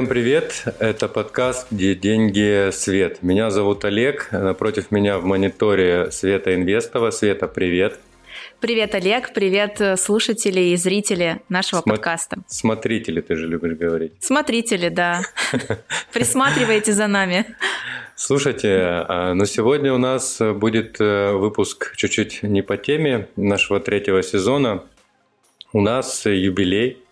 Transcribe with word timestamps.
Всем 0.00 0.08
привет! 0.08 0.64
Это 0.78 1.08
подкаст 1.08 1.66
«Где 1.70 1.94
деньги. 1.94 2.70
Свет». 2.70 3.22
Меня 3.22 3.50
зовут 3.50 3.84
Олег. 3.84 4.28
Напротив 4.32 4.90
меня 4.90 5.18
в 5.18 5.26
мониторе 5.26 6.10
Света 6.10 6.54
Инвестова. 6.54 7.10
Света, 7.10 7.46
привет! 7.46 8.00
Привет, 8.60 8.94
Олег. 8.94 9.34
Привет, 9.34 9.78
э, 9.82 9.98
слушатели 9.98 10.58
и 10.58 10.76
зрители 10.76 11.42
нашего 11.50 11.80
Смо- 11.80 11.90
подкаста. 11.90 12.38
Смотрители, 12.46 13.20
ты 13.20 13.36
же 13.36 13.46
любишь 13.46 13.76
говорить. 13.76 14.14
Смотрители, 14.20 14.88
да. 14.88 15.20
Присматривайте 16.14 16.94
за 16.94 17.06
нами. 17.06 17.44
Слушайте, 18.16 19.04
а, 19.06 19.34
но 19.34 19.44
сегодня 19.44 19.92
у 19.92 19.98
нас 19.98 20.40
будет 20.40 20.98
э, 20.98 21.32
выпуск 21.32 21.94
чуть-чуть 21.96 22.42
не 22.42 22.62
по 22.62 22.78
теме 22.78 23.28
нашего 23.36 23.80
третьего 23.80 24.22
сезона. 24.22 24.82
У 25.74 25.82
нас 25.82 26.24
юбилей 26.24 27.02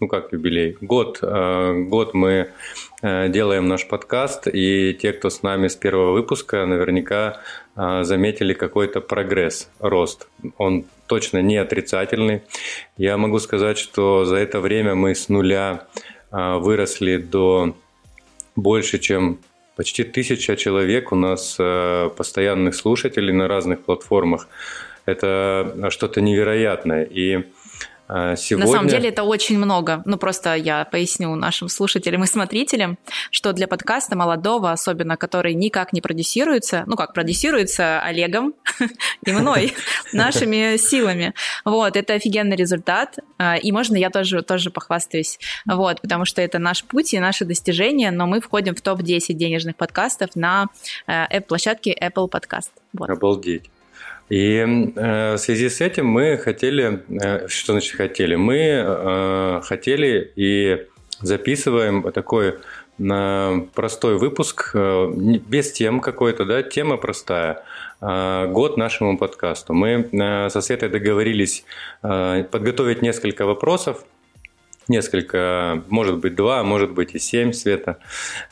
ну 0.00 0.08
как 0.08 0.32
юбилей, 0.32 0.76
год, 0.80 1.18
э, 1.22 1.74
год 1.88 2.14
мы 2.14 2.48
э, 3.02 3.28
делаем 3.28 3.68
наш 3.68 3.86
подкаст, 3.86 4.48
и 4.48 4.94
те, 4.94 5.12
кто 5.12 5.28
с 5.28 5.42
нами 5.42 5.68
с 5.68 5.76
первого 5.76 6.12
выпуска, 6.12 6.64
наверняка 6.64 7.42
э, 7.76 8.02
заметили 8.02 8.54
какой-то 8.54 9.02
прогресс, 9.02 9.70
рост. 9.78 10.28
Он 10.56 10.84
точно 11.06 11.42
не 11.42 11.58
отрицательный. 11.58 12.42
Я 12.96 13.18
могу 13.18 13.38
сказать, 13.40 13.76
что 13.76 14.24
за 14.24 14.36
это 14.36 14.60
время 14.60 14.94
мы 14.94 15.14
с 15.14 15.28
нуля 15.28 15.86
выросли 16.32 17.16
до 17.16 17.74
больше, 18.54 19.00
чем 19.00 19.40
почти 19.74 20.04
тысяча 20.04 20.56
человек 20.56 21.10
у 21.10 21.16
нас 21.16 21.58
постоянных 22.16 22.76
слушателей 22.76 23.32
на 23.32 23.48
разных 23.48 23.80
платформах. 23.80 24.46
Это 25.06 25.88
что-то 25.90 26.20
невероятное. 26.20 27.02
И 27.02 27.46
Сегодня... 28.36 28.66
На 28.66 28.72
самом 28.72 28.88
деле 28.88 29.08
это 29.10 29.22
очень 29.22 29.56
много. 29.58 30.02
Ну, 30.04 30.16
просто 30.16 30.54
я 30.54 30.84
поясню 30.84 31.34
нашим 31.36 31.68
слушателям 31.68 32.24
и 32.24 32.26
смотрителям, 32.26 32.98
что 33.30 33.52
для 33.52 33.68
подкаста 33.68 34.16
молодого, 34.16 34.72
особенно 34.72 35.16
который 35.16 35.54
никак 35.54 35.92
не 35.92 36.00
продюсируется, 36.00 36.82
ну 36.86 36.96
как, 36.96 37.14
продюсируется 37.14 38.00
Олегом 38.00 38.54
и 39.24 39.32
мной, 39.32 39.74
нашими 40.12 40.76
силами. 40.76 41.34
Вот, 41.64 41.96
это 41.96 42.14
офигенный 42.14 42.56
результат. 42.56 43.18
А, 43.38 43.56
и 43.56 43.70
можно 43.70 43.96
я 43.96 44.10
тоже, 44.10 44.42
тоже 44.42 44.70
похвастаюсь. 44.70 45.38
Вот, 45.66 46.00
потому 46.00 46.24
что 46.24 46.42
это 46.42 46.58
наш 46.58 46.82
путь 46.84 47.14
и 47.14 47.20
наши 47.20 47.44
достижения, 47.44 48.10
но 48.10 48.26
мы 48.26 48.40
входим 48.40 48.74
в 48.74 48.80
топ-10 48.80 49.34
денежных 49.34 49.76
подкастов 49.76 50.34
на 50.34 50.66
э, 51.06 51.40
площадке 51.42 51.96
Apple 52.00 52.28
Podcast. 52.28 52.70
Вот. 52.92 53.08
Обалдеть. 53.08 53.70
И 54.30 54.92
э, 54.96 55.34
в 55.34 55.38
связи 55.38 55.68
с 55.68 55.80
этим 55.80 56.06
мы 56.06 56.38
хотели, 56.38 57.02
э, 57.08 57.48
что 57.48 57.72
значит 57.72 57.96
хотели? 57.96 58.36
Мы 58.36 58.58
э, 58.58 59.60
хотели 59.64 60.32
и 60.36 60.86
записываем 61.20 62.10
такой 62.12 62.58
простой 63.74 64.18
выпуск, 64.18 64.76
без 64.76 65.72
тем 65.72 66.00
какой-то, 66.00 66.44
да, 66.44 66.62
тема 66.62 66.98
простая. 66.98 67.64
Год 67.98 68.76
нашему 68.76 69.16
подкасту. 69.16 69.72
Мы 69.72 70.10
со 70.50 70.60
Светой 70.60 70.90
договорились 70.90 71.64
подготовить 72.02 73.00
несколько 73.00 73.46
вопросов, 73.46 74.04
несколько, 74.90 75.82
может 75.88 76.18
быть, 76.18 76.34
два, 76.34 76.62
может 76.62 76.92
быть 76.92 77.14
и 77.14 77.18
семь, 77.18 77.52
Света. 77.52 77.96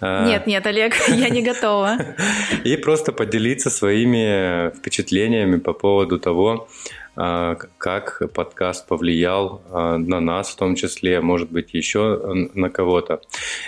А, 0.01 0.27
нет, 0.27 0.47
нет, 0.47 0.67
Олег, 0.67 0.95
я 1.09 1.29
не 1.29 1.43
готова. 1.43 1.99
И 2.65 2.77
просто 2.77 3.13
поделиться 3.13 3.69
своими 3.69 4.71
впечатлениями 4.77 5.59
по 5.59 5.75
поводу 5.75 6.19
того, 6.19 6.69
а, 7.17 7.57
как 7.77 8.23
подкаст 8.33 8.87
повлиял 8.87 9.61
а, 9.71 9.99
на 9.99 10.21
нас 10.21 10.49
в 10.51 10.57
том 10.57 10.77
числе, 10.77 11.21
может 11.21 11.51
быть, 11.51 11.75
еще 11.75 12.49
на 12.55 12.71
кого-то. 12.71 13.21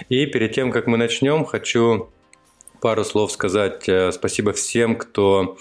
И 0.08 0.26
перед 0.26 0.52
тем, 0.52 0.72
как 0.72 0.86
мы 0.86 0.96
начнем, 0.96 1.44
хочу 1.44 2.08
пару 2.80 3.04
слов 3.04 3.30
сказать 3.30 3.88
э, 3.88 4.10
спасибо 4.10 4.52
всем, 4.52 4.96
кто 4.96 5.58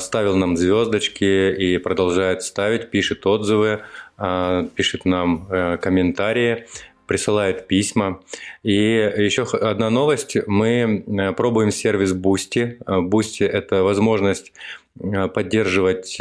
ставил 0.00 0.36
нам 0.36 0.56
звездочки 0.56 1.54
и 1.54 1.78
продолжает 1.78 2.42
ставить, 2.42 2.90
пишет 2.90 3.26
отзывы. 3.26 3.82
А, 4.18 4.64
пишет 4.74 5.04
нам 5.04 5.46
э, 5.50 5.76
комментарии, 5.76 6.66
присылает 7.06 7.68
письма. 7.68 8.20
И 8.62 8.72
еще 8.72 9.42
одна 9.42 9.90
новость. 9.90 10.36
Мы 10.46 11.04
э, 11.06 11.32
пробуем 11.32 11.70
сервис 11.70 12.14
Boosty. 12.14 12.78
Boosty– 12.86 13.46
это 13.46 13.82
возможность 13.82 14.52
э, 15.00 15.28
поддерживать 15.28 16.20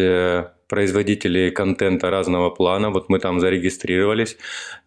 производителей 0.67 1.51
контента 1.51 2.09
разного 2.09 2.49
плана. 2.49 2.89
Вот 2.89 3.07
мы 3.07 3.19
там 3.19 3.39
зарегистрировались. 3.39 4.37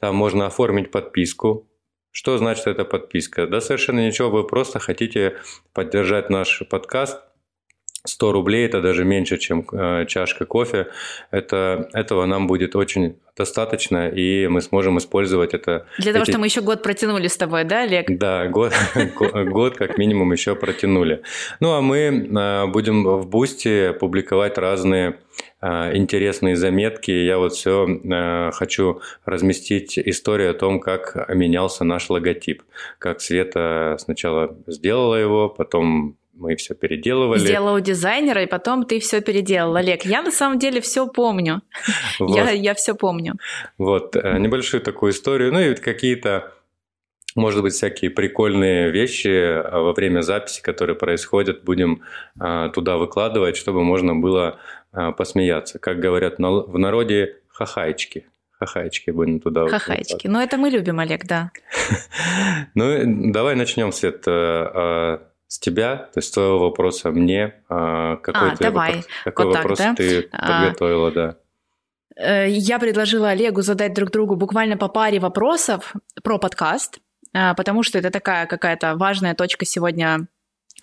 Там 0.00 0.16
можно 0.16 0.46
оформить 0.46 0.90
подписку. 0.90 1.66
Что 2.10 2.36
значит 2.36 2.66
эта 2.66 2.84
подписка? 2.84 3.46
Да 3.46 3.60
совершенно 3.60 4.04
ничего, 4.04 4.28
вы 4.28 4.44
просто 4.44 4.80
хотите 4.80 5.36
поддержать 5.72 6.30
наш 6.30 6.62
подкаст, 6.68 7.20
100 8.08 8.32
рублей, 8.32 8.66
это 8.66 8.80
даже 8.80 9.04
меньше, 9.04 9.38
чем 9.38 9.66
э, 9.72 10.06
чашка 10.06 10.46
кофе. 10.46 10.88
Это, 11.30 11.88
этого 11.92 12.26
нам 12.26 12.46
будет 12.46 12.76
очень 12.76 13.16
достаточно, 13.38 14.08
и 14.08 14.48
мы 14.48 14.60
сможем 14.60 14.98
использовать 14.98 15.54
это. 15.54 15.86
Для 15.98 16.12
того, 16.12 16.24
эти... 16.24 16.30
чтобы 16.30 16.40
мы 16.40 16.46
еще 16.46 16.60
год 16.60 16.82
протянули 16.82 17.28
с 17.28 17.36
тобой, 17.36 17.64
да, 17.64 17.82
Олег? 17.82 18.06
Да, 18.08 18.48
год, 18.48 18.72
год 19.46 19.76
как 19.76 19.96
минимум 19.96 20.32
еще 20.32 20.54
протянули. 20.56 21.22
Ну, 21.60 21.72
а 21.72 21.80
мы 21.80 21.98
э, 21.98 22.66
будем 22.66 23.04
в 23.04 23.28
Boosty 23.28 23.92
публиковать 23.92 24.58
разные 24.58 25.20
э, 25.62 25.96
интересные 25.96 26.56
заметки. 26.56 27.12
Я 27.12 27.38
вот 27.38 27.52
все 27.52 27.86
э, 27.86 28.50
хочу 28.52 29.00
разместить 29.24 29.98
историю 29.98 30.50
о 30.50 30.54
том, 30.54 30.80
как 30.80 31.28
менялся 31.32 31.84
наш 31.84 32.10
логотип. 32.10 32.62
Как 32.98 33.20
Света 33.20 33.96
сначала 34.00 34.56
сделала 34.66 35.14
его, 35.14 35.48
потом 35.48 36.16
мы 36.38 36.54
все 36.56 36.74
переделывали. 36.74 37.40
Сделала 37.40 37.76
у 37.76 37.80
дизайнера, 37.80 38.42
и 38.42 38.46
потом 38.46 38.84
ты 38.84 39.00
все 39.00 39.20
переделал. 39.20 39.74
Олег, 39.76 40.04
я 40.04 40.22
на 40.22 40.30
самом 40.30 40.58
деле 40.58 40.80
все 40.80 41.06
помню. 41.06 41.62
Вот. 42.18 42.36
Я, 42.36 42.50
я 42.50 42.74
все 42.74 42.94
помню. 42.94 43.34
Вот, 43.76 44.16
э, 44.16 44.38
небольшую 44.38 44.80
такую 44.80 45.12
историю. 45.12 45.52
Ну 45.52 45.60
и 45.60 45.74
какие-то 45.74 46.52
может 47.34 47.62
быть, 47.62 47.74
всякие 47.74 48.10
прикольные 48.10 48.90
вещи 48.90 49.28
э, 49.28 49.70
во 49.70 49.92
время 49.92 50.22
записи, 50.22 50.62
которые 50.62 50.96
происходят, 50.96 51.62
будем 51.64 52.02
э, 52.40 52.70
туда 52.74 52.96
выкладывать, 52.96 53.56
чтобы 53.56 53.82
можно 53.82 54.14
было 54.14 54.58
посмеяться. 55.18 55.78
Как 55.78 56.00
говорят 56.00 56.38
в 56.38 56.78
народе, 56.78 57.36
хахайчики. 57.48 58.26
Хахайчики 58.58 59.10
будем 59.10 59.38
туда 59.38 59.68
Хахайчики. 59.68 60.26
Ну, 60.26 60.40
это 60.40 60.56
мы 60.56 60.70
любим, 60.70 60.98
Олег, 60.98 61.26
да. 61.26 61.52
ну, 62.74 63.32
давай 63.32 63.54
начнем, 63.54 63.92
Свет, 63.92 64.24
с 65.48 65.58
тебя, 65.58 65.96
то 65.96 66.18
есть 66.18 66.32
твоего 66.32 66.58
вопроса 66.58 67.10
мне. 67.10 67.54
А, 67.68 68.16
какой 68.16 68.52
а, 68.52 68.56
давай. 68.56 68.88
Вопрос, 68.96 69.08
какой 69.24 69.46
вот 69.46 69.56
вопрос 69.56 69.78
так, 69.78 69.88
да? 69.88 69.94
ты 69.96 70.28
а, 70.30 70.62
подготовила, 70.62 71.08
а, 71.08 71.10
да? 71.10 71.36
Э, 72.16 72.48
я 72.48 72.78
предложила 72.78 73.30
Олегу 73.30 73.62
задать 73.62 73.94
друг 73.94 74.10
другу 74.10 74.36
буквально 74.36 74.76
по 74.76 74.88
паре 74.88 75.18
вопросов 75.18 75.94
про 76.22 76.38
подкаст, 76.38 76.98
а, 77.34 77.54
потому 77.54 77.82
что 77.82 77.98
это 77.98 78.10
такая 78.10 78.46
какая-то 78.46 78.96
важная 78.96 79.34
точка 79.34 79.64
сегодня 79.64 80.26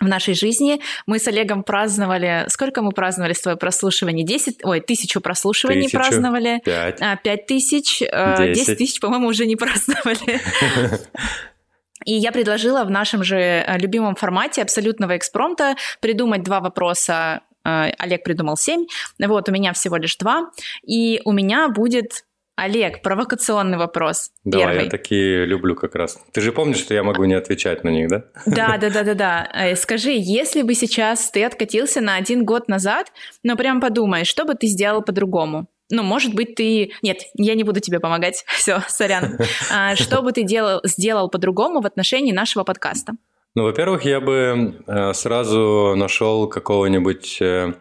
в 0.00 0.08
нашей 0.08 0.34
жизни. 0.34 0.80
Мы 1.06 1.18
с 1.18 1.28
Олегом 1.28 1.62
праздновали... 1.62 2.44
Сколько 2.48 2.82
мы 2.82 2.90
праздновали 2.90 3.32
с 3.32 3.40
твоего 3.40 3.58
прослушивания? 3.58 4.24
10... 4.24 4.64
Ой, 4.64 4.80
тысячу 4.80 5.20
прослушиваний 5.20 5.84
тысячу, 5.84 5.96
праздновали. 5.98 6.60
Пять. 6.64 7.00
А, 7.00 7.16
пять 7.16 7.46
тысяч. 7.46 8.02
Э, 8.02 8.52
десять 8.52 8.78
тысяч, 8.78 9.00
по-моему, 9.00 9.28
уже 9.28 9.46
не 9.46 9.56
праздновали. 9.56 10.40
И 12.04 12.12
я 12.12 12.32
предложила 12.32 12.84
в 12.84 12.90
нашем 12.90 13.24
же 13.24 13.38
э, 13.38 13.78
любимом 13.78 14.14
формате 14.14 14.62
абсолютного 14.62 15.16
экспромта 15.16 15.76
придумать 16.00 16.42
два 16.42 16.60
вопроса. 16.60 17.42
Э, 17.64 17.90
Олег 17.98 18.22
придумал 18.24 18.56
семь. 18.56 18.86
Вот, 19.18 19.48
у 19.48 19.52
меня 19.52 19.72
всего 19.72 19.96
лишь 19.96 20.16
два. 20.16 20.50
И 20.86 21.20
у 21.24 21.32
меня 21.32 21.68
будет 21.68 22.24
Олег, 22.56 23.02
провокационный 23.02 23.76
вопрос. 23.76 24.30
Да, 24.44 24.58
первый. 24.58 24.84
я 24.84 24.90
такие 24.90 25.44
люблю 25.44 25.74
как 25.74 25.94
раз. 25.94 26.18
Ты 26.32 26.40
же 26.40 26.52
помнишь, 26.52 26.78
что 26.78 26.94
я 26.94 27.02
могу 27.02 27.24
не 27.24 27.34
отвечать 27.34 27.84
на 27.84 27.90
них, 27.90 28.08
да? 28.08 28.24
Да, 28.46 28.76
да, 28.80 28.88
да, 28.88 29.02
да, 29.02 29.14
да. 29.14 29.48
Э, 29.52 29.76
скажи, 29.76 30.12
если 30.12 30.62
бы 30.62 30.74
сейчас 30.74 31.30
ты 31.30 31.44
откатился 31.44 32.00
на 32.00 32.16
один 32.16 32.46
год 32.46 32.68
назад, 32.68 33.12
но 33.42 33.56
прям 33.56 33.80
подумай, 33.80 34.24
что 34.24 34.46
бы 34.46 34.54
ты 34.54 34.68
сделал 34.68 35.02
по-другому? 35.02 35.66
Ну, 35.90 36.02
может 36.02 36.34
быть, 36.34 36.54
ты... 36.54 36.92
Нет, 37.02 37.18
я 37.34 37.54
не 37.54 37.64
буду 37.64 37.80
тебе 37.80 38.00
помогать. 38.00 38.44
Все, 38.58 38.80
сорян. 38.88 39.38
А, 39.70 39.96
что 39.96 40.22
бы 40.22 40.32
ты 40.32 40.42
делал, 40.42 40.80
сделал 40.84 41.28
по-другому 41.28 41.80
в 41.80 41.86
отношении 41.86 42.32
нашего 42.32 42.64
подкаста? 42.64 43.12
Ну, 43.54 43.64
во-первых, 43.64 44.04
я 44.04 44.20
бы 44.20 44.82
э, 44.86 45.12
сразу 45.14 45.94
нашел 45.96 46.48
какого-нибудь 46.48 47.38
э, 47.40 47.74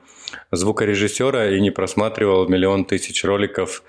звукорежиссера 0.52 1.50
и 1.50 1.60
не 1.60 1.72
просматривал 1.72 2.48
миллион 2.48 2.86
тысяч 2.86 3.24
роликов 3.24 3.84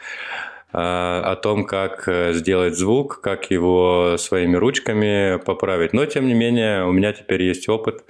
э, 0.73 0.79
о 0.79 1.37
том, 1.37 1.65
как 1.65 2.09
сделать 2.33 2.77
звук, 2.77 3.21
как 3.21 3.51
его 3.51 4.17
своими 4.19 4.57
ручками 4.57 5.39
поправить. 5.39 5.93
Но, 5.93 6.07
тем 6.07 6.27
не 6.27 6.35
менее, 6.35 6.85
у 6.85 6.93
меня 6.93 7.13
теперь 7.13 7.43
есть 7.43 7.69
опыт 7.69 8.05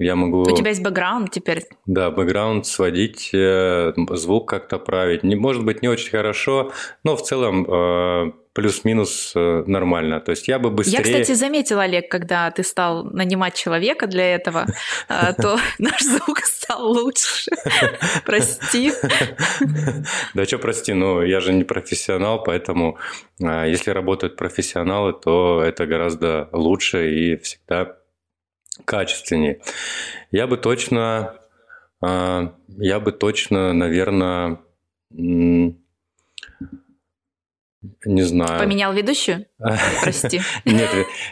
Я 0.00 0.16
могу... 0.16 0.40
У 0.40 0.56
тебя 0.56 0.70
есть 0.70 0.82
бэкграунд 0.82 1.30
теперь? 1.30 1.64
Да, 1.84 2.10
бэкграунд 2.10 2.64
сводить, 2.64 3.30
э, 3.34 3.92
звук 4.12 4.48
как-то 4.48 4.78
править. 4.78 5.22
Не, 5.22 5.36
может 5.36 5.62
быть, 5.62 5.82
не 5.82 5.88
очень 5.88 6.10
хорошо, 6.10 6.72
но 7.04 7.16
в 7.16 7.22
целом 7.22 7.66
э, 7.70 8.32
плюс-минус 8.54 9.32
э, 9.36 9.64
нормально. 9.66 10.20
То 10.20 10.30
есть 10.30 10.48
я 10.48 10.58
бы 10.58 10.70
быстрее... 10.70 10.96
Я, 10.96 11.02
кстати, 11.04 11.36
заметила, 11.36 11.82
Олег, 11.82 12.10
когда 12.10 12.50
ты 12.50 12.62
стал 12.62 13.04
нанимать 13.04 13.54
человека 13.54 14.06
для 14.06 14.34
этого, 14.34 14.66
то 15.06 15.58
наш 15.78 16.00
звук 16.00 16.38
стал 16.46 16.90
лучше. 16.90 17.50
Прости. 18.24 18.92
Да 20.32 20.46
что 20.46 20.56
прости, 20.56 20.94
ну 20.94 21.20
я 21.20 21.40
же 21.40 21.52
не 21.52 21.64
профессионал, 21.64 22.42
поэтому 22.42 22.96
если 23.38 23.90
работают 23.90 24.36
профессионалы, 24.36 25.12
то 25.12 25.62
это 25.62 25.86
гораздо 25.86 26.48
лучше 26.52 27.10
и 27.14 27.36
всегда 27.36 27.99
качественнее. 28.84 29.60
Я 30.30 30.46
бы 30.46 30.56
точно, 30.56 31.34
я 32.00 33.00
бы 33.00 33.12
точно, 33.12 33.72
наверное, 33.72 34.58
не 38.04 38.22
знаю. 38.22 38.58
Поменял 38.58 38.92
ведущую? 38.92 39.46
Прости. 40.02 40.40
Нет, 40.64 40.90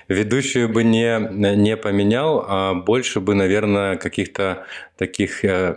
ведущую 0.09 0.69
бы 0.69 0.83
не, 0.83 1.19
не 1.57 1.77
поменял, 1.77 2.45
а 2.47 2.75
больше 2.75 3.21
бы, 3.21 3.35
наверное, 3.35 3.97
каких-то 3.97 4.67
таких 4.97 5.45
э, 5.45 5.77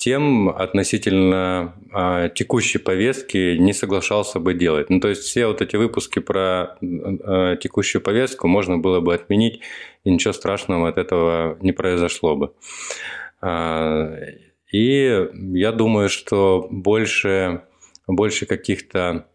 тем 0.00 0.48
относительно 0.48 1.74
а, 1.92 2.30
текущей 2.30 2.78
повестки 2.78 3.58
не 3.58 3.74
соглашался 3.74 4.40
бы 4.40 4.54
делать. 4.54 4.88
Ну, 4.88 4.98
то 4.98 5.08
есть 5.08 5.24
все 5.24 5.46
вот 5.46 5.60
эти 5.60 5.76
выпуски 5.76 6.20
про 6.20 6.78
а, 6.80 7.56
текущую 7.56 8.00
повестку 8.00 8.48
можно 8.48 8.78
было 8.78 9.00
бы 9.00 9.12
отменить, 9.12 9.60
и 10.04 10.10
ничего 10.10 10.32
страшного 10.32 10.88
от 10.88 10.96
этого 10.96 11.58
не 11.60 11.72
произошло 11.72 12.34
бы. 12.34 12.54
А, 13.42 14.10
и 14.72 15.28
я 15.52 15.70
думаю, 15.70 16.08
что 16.08 16.66
больше, 16.70 17.60
больше 18.06 18.46
каких-то 18.46 19.26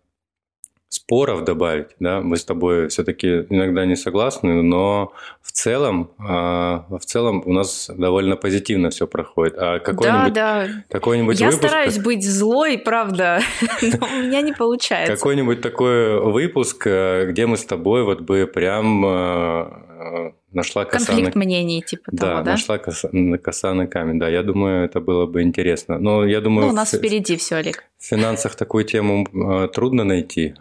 споров 0.95 1.44
добавить, 1.44 1.89
да, 2.00 2.21
мы 2.21 2.38
с 2.38 2.45
тобой 2.45 2.88
все-таки 2.88 3.45
иногда 3.50 3.86
не 3.86 3.95
согласны, 3.95 4.62
но 4.63 5.12
в 5.42 5.51
целом, 5.51 6.12
а, 6.18 6.86
в 6.89 7.06
целом 7.06 7.44
у 7.45 7.53
нас 7.53 7.92
довольно 7.94 8.36
позитивно 8.38 8.89
все 8.89 9.06
проходит. 9.06 9.56
А 9.57 9.80
какой-нибудь, 9.80 10.33
да, 10.33 10.68
да. 10.68 10.83
какой-нибудь 10.89 11.39
Я 11.39 11.47
выпуск... 11.47 11.68
стараюсь 11.68 12.00
быть 12.00 12.25
злой, 12.25 12.77
правда, 12.77 13.42
но 13.81 14.07
у 14.07 14.21
меня 14.24 14.42
не 14.42 14.53
получается. 14.53 15.15
Какой-нибудь 15.15 15.62
такой 15.62 16.19
выпуск, 16.19 16.88
э, 16.88 17.27
где 17.30 17.45
мы 17.45 17.57
с 17.57 17.65
тобой 17.65 18.03
вот 18.03 18.21
бы 18.21 18.47
прям 18.47 19.06
э, 19.06 20.31
нашла 20.56 20.86
коса 20.86 21.06
Конфликт 21.06 21.36
на... 21.36 21.40
мнений, 21.40 21.81
типа 21.81 22.12
да, 22.12 22.28
того, 22.28 22.44
да? 22.44 22.52
нашла 22.52 22.78
коса... 22.78 23.10
коса 23.44 23.74
на 23.74 23.88
камень, 23.88 24.19
да. 24.19 24.30
Я 24.30 24.44
думаю, 24.44 24.86
это 24.86 25.00
было 25.00 25.25
бы 25.25 25.42
интересно. 25.42 26.00
Но 26.00 26.25
я 26.25 26.42
думаю... 26.42 26.68
Ну, 26.68 26.74
у 26.74 26.75
нас 26.75 26.94
в... 26.94 26.98
впереди 26.98 27.36
все, 27.36 27.56
Олег. 27.57 27.84
В 27.98 28.06
финансах 28.06 28.56
такую 28.56 28.86
тему 28.86 29.25
э, 29.34 29.68
трудно 29.68 30.04
найти. 30.04 30.56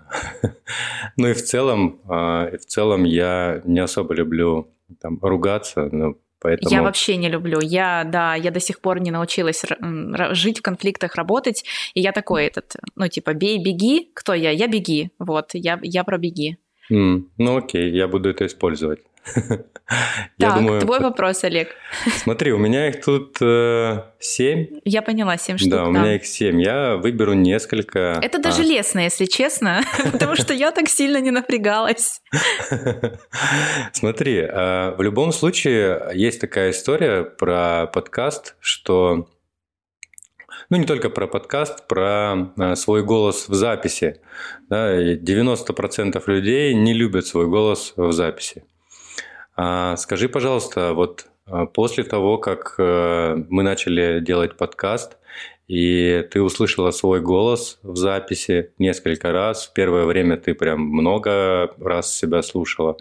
ну 1.16 1.28
и 1.28 1.32
в 1.32 1.42
целом, 1.42 2.00
э, 2.04 2.58
в 2.58 2.66
целом 2.66 3.04
я 3.04 3.62
не 3.64 3.80
особо 3.80 4.14
люблю 4.14 4.68
там, 5.00 5.18
ругаться, 5.22 5.88
но 5.92 6.14
Поэтому... 6.44 6.70
Я 6.70 6.82
вообще 6.82 7.16
не 7.16 7.30
люблю. 7.30 7.58
Я, 7.62 8.04
да, 8.04 8.34
я 8.34 8.50
до 8.50 8.60
сих 8.60 8.80
пор 8.80 9.00
не 9.00 9.10
научилась 9.10 9.64
жить 10.32 10.58
в 10.58 10.62
конфликтах, 10.62 11.14
работать. 11.14 11.64
И 11.94 12.02
я 12.02 12.12
такой 12.12 12.44
этот, 12.44 12.76
ну, 12.96 13.08
типа, 13.08 13.32
бей, 13.32 13.64
беги. 13.64 14.10
Кто 14.14 14.34
я? 14.34 14.50
Я 14.50 14.66
беги. 14.66 15.10
Вот, 15.18 15.54
я, 15.54 15.80
я 15.82 16.04
про 16.04 16.18
беги. 16.18 16.58
Mm, 16.92 17.22
ну, 17.38 17.56
окей, 17.56 17.90
я 17.90 18.08
буду 18.08 18.28
это 18.28 18.44
использовать. 18.44 19.00
Так, 20.38 20.54
думаю, 20.56 20.80
твой 20.80 21.00
вопрос, 21.00 21.44
Олег. 21.44 21.68
Смотри, 22.16 22.52
у 22.52 22.58
меня 22.58 22.88
их 22.88 23.04
тут 23.04 23.36
э. 23.40 24.02
Я 24.84 25.02
поняла, 25.02 25.36
семь 25.36 25.58
штук. 25.58 25.70
Да, 25.70 25.84
у 25.84 25.90
меня 25.90 26.16
их 26.16 26.24
семь. 26.24 26.60
Я 26.60 26.96
выберу 26.96 27.34
несколько. 27.34 28.18
Это 28.22 28.38
даже 28.38 28.62
а. 28.62 28.64
лестно, 28.64 29.00
если 29.00 29.26
честно, 29.26 29.82
потому 30.12 30.36
что 30.36 30.54
я 30.54 30.70
так 30.70 30.88
сильно 30.88 31.18
не 31.18 31.30
напрягалась. 31.30 32.22
Смотри, 33.92 34.38
э, 34.38 34.94
в 34.96 35.02
любом 35.02 35.32
случае 35.32 36.10
есть 36.14 36.40
такая 36.40 36.70
история 36.70 37.22
про 37.22 37.86
подкаст, 37.92 38.56
что 38.60 39.28
ну 40.70 40.78
не 40.78 40.86
только 40.86 41.10
про 41.10 41.26
подкаст, 41.26 41.86
про 41.86 42.52
э, 42.56 42.74
свой 42.76 43.02
голос 43.02 43.48
в 43.48 43.54
записи. 43.54 44.20
Да, 44.70 44.98
90% 44.98 46.22
людей 46.26 46.74
не 46.74 46.94
любят 46.94 47.26
свой 47.26 47.46
голос 47.46 47.92
в 47.96 48.12
записи. 48.12 48.64
А 49.56 49.96
скажи, 49.96 50.28
пожалуйста, 50.28 50.94
вот 50.94 51.26
а, 51.46 51.66
после 51.66 52.04
того, 52.04 52.38
как 52.38 52.74
э, 52.78 53.36
мы 53.48 53.62
начали 53.62 54.20
делать 54.20 54.56
подкаст, 54.56 55.16
и 55.68 56.26
ты 56.30 56.42
услышала 56.42 56.90
свой 56.90 57.20
голос 57.20 57.78
в 57.82 57.96
записи 57.96 58.72
несколько 58.78 59.32
раз, 59.32 59.66
в 59.66 59.72
первое 59.72 60.04
время 60.04 60.36
ты 60.36 60.54
прям 60.54 60.80
много 60.80 61.72
раз 61.78 62.14
себя 62.14 62.42
слушала. 62.42 62.96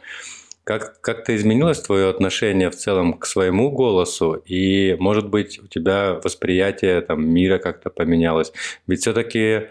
Как, 0.64 1.02
как-то 1.02 1.36
изменилось 1.36 1.82
твое 1.82 2.08
отношение 2.08 2.70
в 2.70 2.76
целом 2.76 3.14
к 3.16 3.26
своему 3.26 3.70
голосу, 3.70 4.34
и, 4.46 4.96
может 4.98 5.30
быть, 5.30 5.60
у 5.62 5.68
тебя 5.68 6.20
восприятие 6.24 7.02
там, 7.02 7.28
мира 7.28 7.58
как-то 7.58 7.90
поменялось? 7.90 8.54
Ведь 8.88 9.02
все-таки 9.02 9.68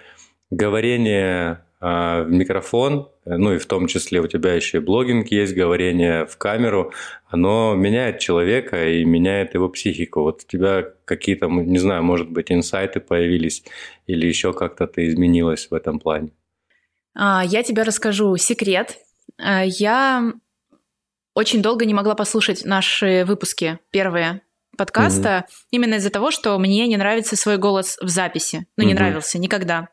говорение 0.50 1.64
в 1.82 2.26
микрофон, 2.29 3.11
ну 3.25 3.55
и 3.55 3.58
в 3.58 3.67
том 3.67 3.88
числе 3.88 4.20
у 4.20 4.29
тебя 4.29 4.55
еще 4.55 4.79
и 4.79 4.81
блогинг 4.81 5.32
есть, 5.32 5.52
говорение 5.52 6.26
в 6.26 6.37
камеру, 6.37 6.93
оно 7.26 7.75
меняет 7.75 8.20
человека 8.20 8.88
и 8.88 9.05
меняет 9.05 9.55
его 9.55 9.69
психику. 9.69 10.23
Вот 10.23 10.43
у 10.44 10.46
тебя 10.46 10.84
какие-то, 11.05 11.49
не 11.49 11.79
знаю, 11.79 12.05
может 12.05 12.31
быть, 12.31 12.52
инсайты 12.52 13.00
появились 13.00 13.64
или 14.06 14.26
еще 14.26 14.52
как-то 14.52 14.87
ты 14.87 15.08
изменилась 15.08 15.69
в 15.70 15.75
этом 15.75 15.99
плане? 15.99 16.31
А, 17.14 17.43
я 17.44 17.64
тебе 17.64 17.82
расскажу 17.82 18.37
секрет. 18.37 18.99
А, 19.37 19.64
я 19.64 20.32
очень 21.34 21.62
долго 21.62 21.84
не 21.84 21.94
могла 21.94 22.14
послушать 22.14 22.64
наши 22.64 23.25
выпуски 23.26 23.81
первые 23.90 24.43
подкаста 24.79 25.29
mm-hmm. 25.29 25.67
именно 25.73 25.94
из-за 25.96 26.11
того, 26.11 26.31
что 26.31 26.56
мне 26.58 26.87
не 26.87 26.96
нравится 26.96 27.34
свой 27.37 27.58
голос 27.58 27.99
в 28.00 28.08
записи. 28.08 28.67
Ну, 28.76 28.84
не 28.84 28.93
mm-hmm. 28.93 28.94
нравился 28.94 29.38
никогда. 29.38 29.88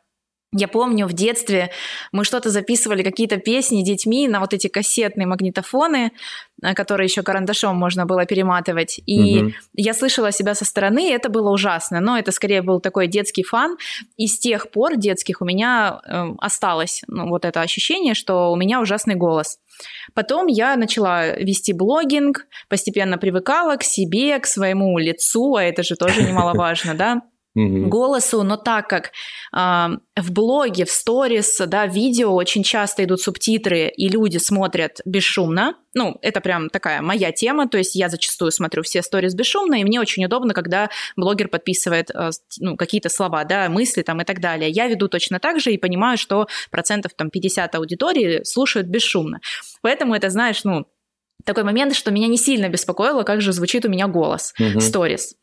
Я 0.52 0.66
помню, 0.66 1.06
в 1.06 1.12
детстве 1.12 1.70
мы 2.10 2.24
что-то 2.24 2.50
записывали, 2.50 3.04
какие-то 3.04 3.36
песни 3.36 3.84
детьми 3.84 4.26
на 4.26 4.40
вот 4.40 4.52
эти 4.52 4.66
кассетные 4.66 5.24
магнитофоны, 5.28 6.10
э, 6.60 6.74
которые 6.74 7.06
еще 7.06 7.22
карандашом 7.22 7.76
можно 7.76 8.04
было 8.04 8.26
перематывать. 8.26 9.00
И 9.06 9.42
угу. 9.42 9.52
я 9.74 9.94
слышала 9.94 10.32
себя 10.32 10.56
со 10.56 10.64
стороны, 10.64 11.08
и 11.08 11.12
это 11.12 11.28
было 11.28 11.50
ужасно. 11.52 12.00
Но 12.00 12.18
это 12.18 12.32
скорее 12.32 12.62
был 12.62 12.80
такой 12.80 13.06
детский 13.06 13.44
фан. 13.44 13.76
И 14.16 14.26
с 14.26 14.40
тех 14.40 14.72
пор 14.72 14.96
детских 14.96 15.40
у 15.40 15.44
меня 15.44 16.00
э, 16.04 16.24
осталось 16.38 17.02
ну, 17.06 17.28
вот 17.28 17.44
это 17.44 17.60
ощущение, 17.60 18.14
что 18.14 18.50
у 18.50 18.56
меня 18.56 18.80
ужасный 18.80 19.14
голос. 19.14 19.58
Потом 20.14 20.48
я 20.48 20.74
начала 20.74 21.28
вести 21.28 21.72
блогинг, 21.72 22.46
постепенно 22.68 23.18
привыкала 23.18 23.76
к 23.76 23.84
себе, 23.84 24.36
к 24.40 24.46
своему 24.46 24.98
лицу, 24.98 25.54
а 25.54 25.62
это 25.62 25.84
же 25.84 25.94
тоже 25.94 26.24
немаловажно, 26.24 26.94
да 26.94 27.22
угу. 27.54 27.88
голосу, 27.88 28.42
но 28.42 28.56
так 28.56 28.88
как 28.88 29.12
э, 29.56 29.96
в 30.16 30.32
блоге, 30.32 30.84
в 30.84 30.90
сторис, 30.90 31.60
да, 31.66 31.86
видео 31.86 32.34
очень 32.34 32.62
часто 32.62 33.04
идут 33.04 33.20
субтитры, 33.20 33.88
и 33.88 34.08
люди 34.08 34.38
смотрят 34.38 35.00
бесшумно, 35.04 35.74
ну, 35.94 36.18
это 36.22 36.40
прям 36.40 36.70
такая 36.70 37.02
моя 37.02 37.32
тема, 37.32 37.68
то 37.68 37.76
есть 37.76 37.96
я 37.96 38.08
зачастую 38.08 38.52
смотрю 38.52 38.82
все 38.82 39.02
сторис 39.02 39.34
бесшумно, 39.34 39.80
и 39.80 39.84
мне 39.84 40.00
очень 40.00 40.24
удобно, 40.24 40.54
когда 40.54 40.90
блогер 41.16 41.48
подписывает 41.48 42.10
э, 42.10 42.30
ну, 42.58 42.76
какие-то 42.76 43.08
слова, 43.08 43.44
да, 43.44 43.68
мысли 43.68 44.02
там 44.02 44.20
и 44.20 44.24
так 44.24 44.40
далее. 44.40 44.70
Я 44.70 44.86
веду 44.86 45.08
точно 45.08 45.40
так 45.40 45.60
же 45.60 45.72
и 45.72 45.78
понимаю, 45.78 46.18
что 46.18 46.46
процентов 46.70 47.12
там 47.14 47.30
50 47.30 47.74
аудитории 47.74 48.44
слушают 48.44 48.86
бесшумно. 48.86 49.40
Поэтому 49.82 50.14
это, 50.14 50.30
знаешь, 50.30 50.62
ну, 50.64 50.86
такой 51.44 51.64
момент, 51.64 51.94
что 51.94 52.10
меня 52.10 52.28
не 52.28 52.36
сильно 52.36 52.68
беспокоило, 52.68 53.22
как 53.22 53.40
же 53.40 53.52
звучит 53.52 53.84
у 53.84 53.88
меня 53.88 54.06
голос 54.06 54.54
сторис. 54.78 55.34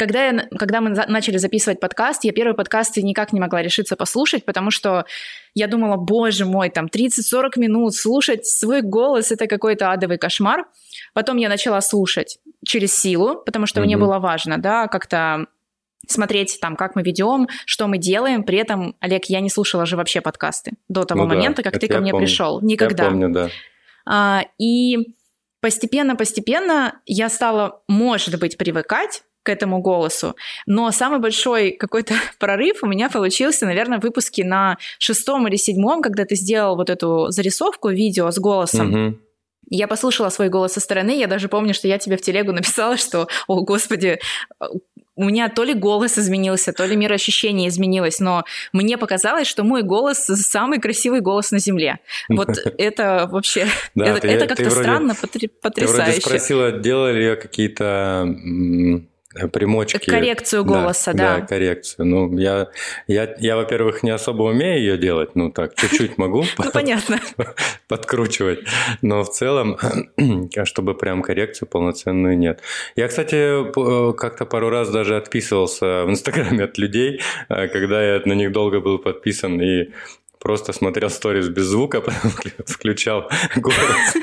Когда, 0.00 0.28
я, 0.28 0.48
когда 0.58 0.80
мы 0.80 0.88
начали 1.08 1.36
записывать 1.36 1.78
подкаст, 1.78 2.24
я 2.24 2.32
первый 2.32 2.54
подкаст 2.54 2.96
никак 2.96 3.34
не 3.34 3.40
могла 3.40 3.60
решиться 3.60 3.96
послушать, 3.96 4.46
потому 4.46 4.70
что 4.70 5.04
я 5.52 5.66
думала, 5.66 5.96
боже 5.98 6.46
мой, 6.46 6.70
там 6.70 6.86
30-40 6.86 7.58
минут 7.58 7.94
слушать 7.94 8.46
свой 8.46 8.80
голос– 8.80 9.30
это 9.30 9.46
какой-то 9.46 9.92
адовый 9.92 10.16
кошмар. 10.16 10.64
Потом 11.12 11.36
я 11.36 11.50
начала 11.50 11.82
слушать 11.82 12.38
через 12.64 12.94
силу, 12.94 13.42
потому 13.44 13.66
что 13.66 13.82
mm-hmm. 13.82 13.84
мне 13.84 13.98
было 13.98 14.18
важно, 14.18 14.56
да, 14.56 14.86
как-то 14.86 15.44
смотреть 16.08 16.60
там, 16.62 16.76
как 16.76 16.96
мы 16.96 17.02
ведем, 17.02 17.48
что 17.66 17.86
мы 17.86 17.98
делаем. 17.98 18.42
При 18.44 18.56
этом, 18.56 18.96
Олег, 19.00 19.26
я 19.26 19.40
не 19.40 19.50
слушала 19.50 19.84
же 19.84 19.98
вообще 19.98 20.22
подкасты 20.22 20.72
до 20.88 21.04
того 21.04 21.24
ну 21.24 21.28
момента, 21.28 21.62
да, 21.62 21.70
как 21.70 21.78
ты 21.78 21.88
ко 21.88 22.00
мне 22.00 22.12
помню. 22.12 22.26
пришел. 22.26 22.62
Никогда. 22.62 23.04
Я 23.04 23.10
помню, 23.10 23.28
да. 23.28 23.50
А, 24.06 24.44
и 24.56 25.14
постепенно-постепенно 25.60 27.02
я 27.04 27.28
стала, 27.28 27.82
может 27.86 28.40
быть, 28.40 28.56
привыкать 28.56 29.24
к 29.42 29.48
этому 29.48 29.80
голосу. 29.80 30.36
Но 30.66 30.90
самый 30.90 31.18
большой 31.18 31.72
какой-то 31.72 32.14
прорыв 32.38 32.82
у 32.82 32.86
меня 32.86 33.08
получился, 33.08 33.66
наверное, 33.66 33.98
в 33.98 34.02
выпуске 34.02 34.44
на 34.44 34.78
шестом 34.98 35.46
или 35.48 35.56
седьмом, 35.56 36.02
когда 36.02 36.24
ты 36.24 36.36
сделал 36.36 36.76
вот 36.76 36.90
эту 36.90 37.30
зарисовку 37.30 37.88
видео 37.88 38.30
с 38.30 38.38
голосом. 38.38 39.20
Я 39.72 39.86
послушала 39.86 40.30
свой 40.30 40.48
голос 40.48 40.72
со 40.72 40.80
стороны, 40.80 41.16
я 41.16 41.28
даже 41.28 41.48
помню, 41.48 41.74
что 41.74 41.86
я 41.86 41.98
тебе 41.98 42.16
в 42.16 42.22
телегу 42.22 42.50
написала, 42.50 42.96
что, 42.96 43.28
о, 43.46 43.60
господи, 43.60 44.18
у 45.20 45.24
меня 45.24 45.48
то 45.48 45.64
ли 45.64 45.74
голос 45.74 46.18
изменился, 46.18 46.72
то 46.72 46.86
ли 46.86 46.96
мироощущение 46.96 47.68
изменилось, 47.68 48.20
но 48.20 48.44
мне 48.72 48.96
показалось, 48.96 49.46
что 49.46 49.64
мой 49.64 49.82
голос 49.82 50.18
самый 50.18 50.80
красивый 50.80 51.20
голос 51.20 51.50
на 51.50 51.58
Земле. 51.58 51.98
Вот 52.28 52.48
это 52.78 53.28
вообще, 53.30 53.66
это 53.94 54.46
как-то 54.46 54.70
странно, 54.70 55.14
потрясающе. 55.14 55.70
Ты 55.72 55.86
вроде 55.86 56.20
спросила, 56.20 56.72
делали 56.72 57.30
ли 57.30 57.36
какие-то 57.36 58.26
примочки. 59.52 60.10
Коррекцию 60.10 60.64
голоса, 60.64 61.12
да. 61.12 61.38
Да, 61.38 61.46
коррекцию. 61.46 62.06
Ну, 62.06 62.36
я, 62.38 62.68
я, 63.06 63.34
я 63.38 63.56
во-первых, 63.56 64.02
не 64.02 64.10
особо 64.10 64.44
умею 64.44 64.78
ее 64.78 64.98
делать, 64.98 65.36
ну 65.36 65.50
так, 65.50 65.74
чуть-чуть 65.76 66.18
могу 66.18 66.44
ну, 66.58 66.70
понятно. 66.72 67.20
подкручивать, 67.88 68.60
но 69.02 69.22
в 69.22 69.30
целом, 69.30 69.78
чтобы 70.64 70.94
прям 70.94 71.22
коррекцию 71.22 71.68
полноценную 71.68 72.36
нет. 72.36 72.60
Я, 72.96 73.08
кстати, 73.08 73.70
как-то 74.14 74.46
пару 74.46 74.68
раз 74.68 74.90
даже 74.90 75.16
отписывался 75.16 76.04
в 76.04 76.10
Инстаграме 76.10 76.64
от 76.64 76.78
людей, 76.78 77.20
э, 77.48 77.68
когда 77.68 78.02
я 78.02 78.22
на 78.24 78.32
них 78.32 78.52
долго 78.52 78.80
был 78.80 78.98
подписан 78.98 79.60
и 79.60 79.90
просто 80.40 80.72
смотрел 80.72 81.10
сторис 81.10 81.48
без 81.48 81.66
звука, 81.66 82.00
потом 82.00 82.32
включал 82.66 83.30
голос. 83.56 84.16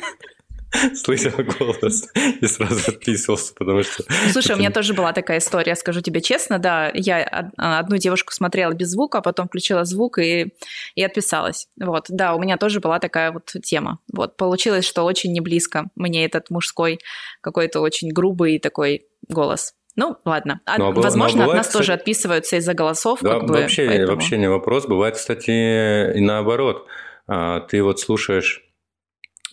слышал 0.95 1.31
голос 1.59 2.07
и 2.41 2.45
сразу 2.47 2.91
отписывался, 2.91 3.53
потому 3.53 3.83
что... 3.83 4.03
Слушай, 4.31 4.55
у 4.55 4.59
меня 4.59 4.71
тоже 4.71 4.93
была 4.93 5.13
такая 5.13 5.39
история, 5.39 5.75
скажу 5.75 6.01
тебе 6.01 6.21
честно, 6.21 6.59
да, 6.59 6.91
я 6.93 7.23
одну 7.57 7.97
девушку 7.97 8.33
смотрела 8.33 8.73
без 8.73 8.89
звука, 8.89 9.19
а 9.19 9.21
потом 9.21 9.47
включила 9.47 9.85
звук 9.85 10.19
и, 10.19 10.53
и 10.95 11.03
отписалась. 11.03 11.67
Вот, 11.79 12.05
да, 12.09 12.35
у 12.35 12.39
меня 12.39 12.57
тоже 12.57 12.79
была 12.79 12.99
такая 12.99 13.31
вот 13.31 13.53
тема. 13.63 13.99
Вот, 14.13 14.37
получилось, 14.37 14.85
что 14.85 15.03
очень 15.03 15.31
не 15.31 15.41
близко 15.41 15.85
мне 15.95 16.25
этот 16.25 16.49
мужской 16.49 16.99
какой-то 17.41 17.81
очень 17.81 18.11
грубый 18.11 18.59
такой 18.59 19.05
голос. 19.27 19.73
Ну, 19.95 20.15
ладно. 20.25 20.61
А, 20.65 20.77
ну, 20.77 20.89
а 20.89 20.91
возможно, 20.91 21.39
бывает, 21.39 21.51
от 21.51 21.57
нас 21.57 21.67
кстати... 21.67 21.81
тоже 21.81 21.93
отписываются 21.93 22.57
из-за 22.57 22.75
голосов. 22.75 23.19
Да, 23.23 23.39
как 23.39 23.49
вообще, 23.49 23.83
бы, 23.83 23.87
поэтому... 23.89 24.11
вообще 24.11 24.37
не 24.37 24.47
вопрос. 24.47 24.85
Бывает, 24.85 25.15
кстати, 25.15 26.15
и 26.15 26.21
наоборот. 26.21 26.85
А, 27.27 27.61
ты 27.61 27.81
вот 27.81 27.99
слушаешь 27.99 28.66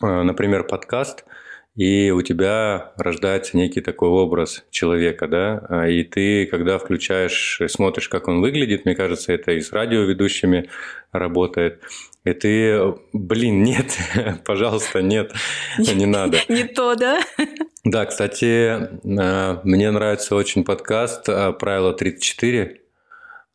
например, 0.00 0.64
подкаст, 0.64 1.24
и 1.76 2.12
у 2.12 2.22
тебя 2.22 2.92
рождается 2.96 3.56
некий 3.56 3.80
такой 3.80 4.08
образ 4.08 4.64
человека, 4.70 5.26
да, 5.26 5.66
а, 5.68 5.88
и 5.88 6.04
ты, 6.04 6.46
когда 6.46 6.78
включаешь, 6.78 7.60
смотришь, 7.66 8.08
как 8.08 8.28
он 8.28 8.40
выглядит, 8.40 8.84
мне 8.84 8.94
кажется, 8.94 9.32
это 9.32 9.52
и 9.52 9.60
с 9.60 9.72
радиоведущими 9.72 10.70
работает, 11.10 11.82
и 12.22 12.32
ты, 12.32 12.94
блин, 13.12 13.64
нет, 13.64 13.98
пожалуйста, 14.44 15.02
нет, 15.02 15.32
не 15.78 16.06
надо. 16.06 16.38
Не 16.48 16.64
то, 16.64 16.94
да? 16.94 17.20
Да, 17.82 18.06
кстати, 18.06 18.44
э, 18.44 19.60
мне 19.64 19.90
нравится 19.90 20.36
очень 20.36 20.64
подкаст 20.64 21.28
э, 21.28 21.52
«Правило 21.52 21.94
34». 21.94 22.78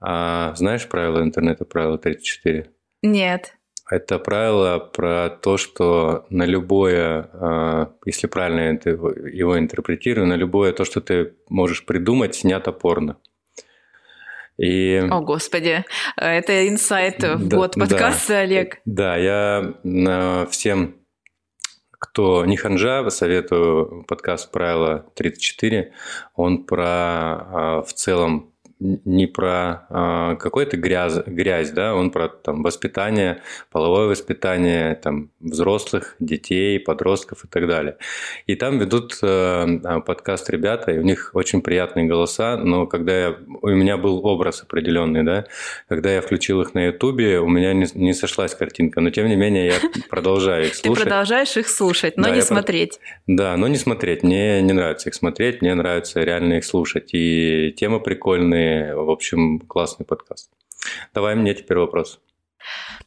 А 0.02 0.54
знаешь 0.56 0.88
правила 0.88 1.22
интернета 1.24 1.66
«Правило 1.66 1.98
34»? 1.98 2.68
Нет. 3.02 3.56
Это 3.90 4.20
правило 4.20 4.78
про 4.78 5.30
то, 5.30 5.58
что 5.58 6.26
на 6.30 6.46
любое, 6.46 7.30
а, 7.34 7.92
если 8.06 8.28
правильно 8.28 8.80
его 8.90 9.58
интерпретирую, 9.58 10.28
на 10.28 10.36
любое 10.36 10.74
то, 10.74 10.86
что 10.86 11.02
ты 11.02 11.34
можешь 11.50 11.86
придумать, 11.86 12.36
снято 12.36 12.72
порно. 12.72 13.18
И... 14.58 15.02
О, 15.10 15.22
Господи, 15.22 15.86
это 16.18 16.68
инсайт 16.68 17.24
в 17.24 17.48
да, 17.48 17.58
год 17.58 17.76
подкаста, 17.76 18.34
да, 18.34 18.40
Олег. 18.40 18.82
Да, 18.86 19.18
я 19.18 19.74
всем, 20.52 20.96
кто 21.92 22.46
не 22.46 22.58
ханжа, 22.58 23.10
советую 23.10 24.04
подкаст 24.08 24.52
«Правило 24.52 25.06
34». 25.20 25.92
Он 26.36 26.66
про 26.66 26.86
а, 26.86 27.82
в 27.82 27.94
целом 27.94 28.54
не 28.80 29.28
про 29.28 29.86
э, 29.90 30.36
какой-то 30.40 30.78
грязь, 30.78 31.18
грязь, 31.26 31.72
да, 31.72 31.96
он 31.96 32.12
про 32.12 32.30
там, 32.30 32.64
воспитание, 32.64 33.42
половое 33.72 34.08
воспитание 34.08 34.96
там, 34.96 35.32
взрослых, 35.42 36.16
детей, 36.20 36.80
подростков 36.80 37.44
и 37.44 37.48
так 37.48 37.68
далее. 37.68 37.98
И 38.48 38.56
там 38.56 38.80
ведут 38.80 39.18
э, 39.22 40.02
подкаст 40.06 40.50
ребята, 40.50 40.92
и 40.92 40.98
у 40.98 41.02
них 41.02 41.32
очень 41.34 41.62
приятные 41.62 42.06
голоса, 42.06 42.56
но 42.56 42.88
когда 42.88 43.20
я, 43.20 43.36
у 43.62 43.70
меня 43.70 43.98
был 43.98 44.26
образ 44.26 44.64
определенный, 44.64 45.24
да, 45.24 45.46
когда 45.90 46.14
я 46.14 46.22
включил 46.22 46.62
их 46.62 46.74
на 46.74 46.86
Ютубе, 46.86 47.40
у 47.40 47.50
меня 47.50 47.74
не, 47.74 47.86
не 47.96 48.14
сошлась 48.14 48.56
картинка, 48.56 49.02
но 49.02 49.10
тем 49.10 49.28
не 49.28 49.36
менее 49.36 49.68
я 49.68 49.74
продолжаю 50.10 50.68
их 50.68 50.76
слушать. 50.76 51.04
Ты 51.04 51.10
продолжаешь 51.10 51.58
их 51.58 51.68
слушать, 51.68 52.16
но 52.16 52.30
не 52.30 52.42
смотреть. 52.42 53.00
Да, 53.28 53.58
но 53.58 53.68
не 53.68 53.78
смотреть, 53.78 54.24
мне 54.24 54.62
не 54.62 54.72
нравится 54.72 55.10
их 55.10 55.16
смотреть, 55.16 55.62
мне 55.62 55.76
нравится 55.76 56.24
реально 56.24 56.54
их 56.54 56.66
слушать, 56.66 57.10
и 57.14 57.74
темы 57.76 58.00
прикольные, 58.00 58.69
в 58.96 59.10
общем, 59.10 59.60
классный 59.60 60.06
подкаст. 60.06 60.52
Давай 61.14 61.36
мне 61.36 61.54
теперь 61.54 61.78
вопрос. 61.78 62.20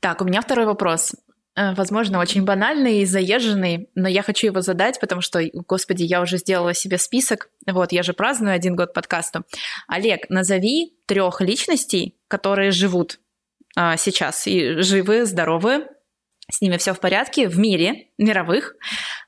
Так, 0.00 0.20
у 0.20 0.24
меня 0.24 0.40
второй 0.40 0.66
вопрос. 0.66 1.14
Э, 1.54 1.74
возможно, 1.74 2.18
очень 2.18 2.44
банальный 2.44 3.00
и 3.00 3.04
заезженный, 3.04 3.90
но 3.94 4.08
я 4.08 4.22
хочу 4.22 4.46
его 4.46 4.60
задать, 4.60 4.98
потому 5.00 5.20
что, 5.20 5.40
господи, 5.68 6.02
я 6.04 6.20
уже 6.22 6.38
сделала 6.38 6.74
себе 6.74 6.98
список. 6.98 7.50
Вот, 7.66 7.92
я 7.92 8.02
же 8.02 8.14
праздную 8.14 8.54
один 8.54 8.74
год 8.74 8.94
подкасту. 8.94 9.44
Олег, 9.86 10.30
назови 10.30 10.94
трех 11.06 11.40
личностей, 11.40 12.16
которые 12.28 12.70
живут 12.70 13.20
а, 13.76 13.96
сейчас 13.96 14.46
и 14.46 14.80
живы, 14.80 15.26
здоровы, 15.26 15.86
с 16.50 16.60
ними 16.60 16.76
все 16.76 16.92
в 16.92 17.00
порядке 17.00 17.48
в 17.48 17.58
мире, 17.58 18.08
мировых, 18.18 18.74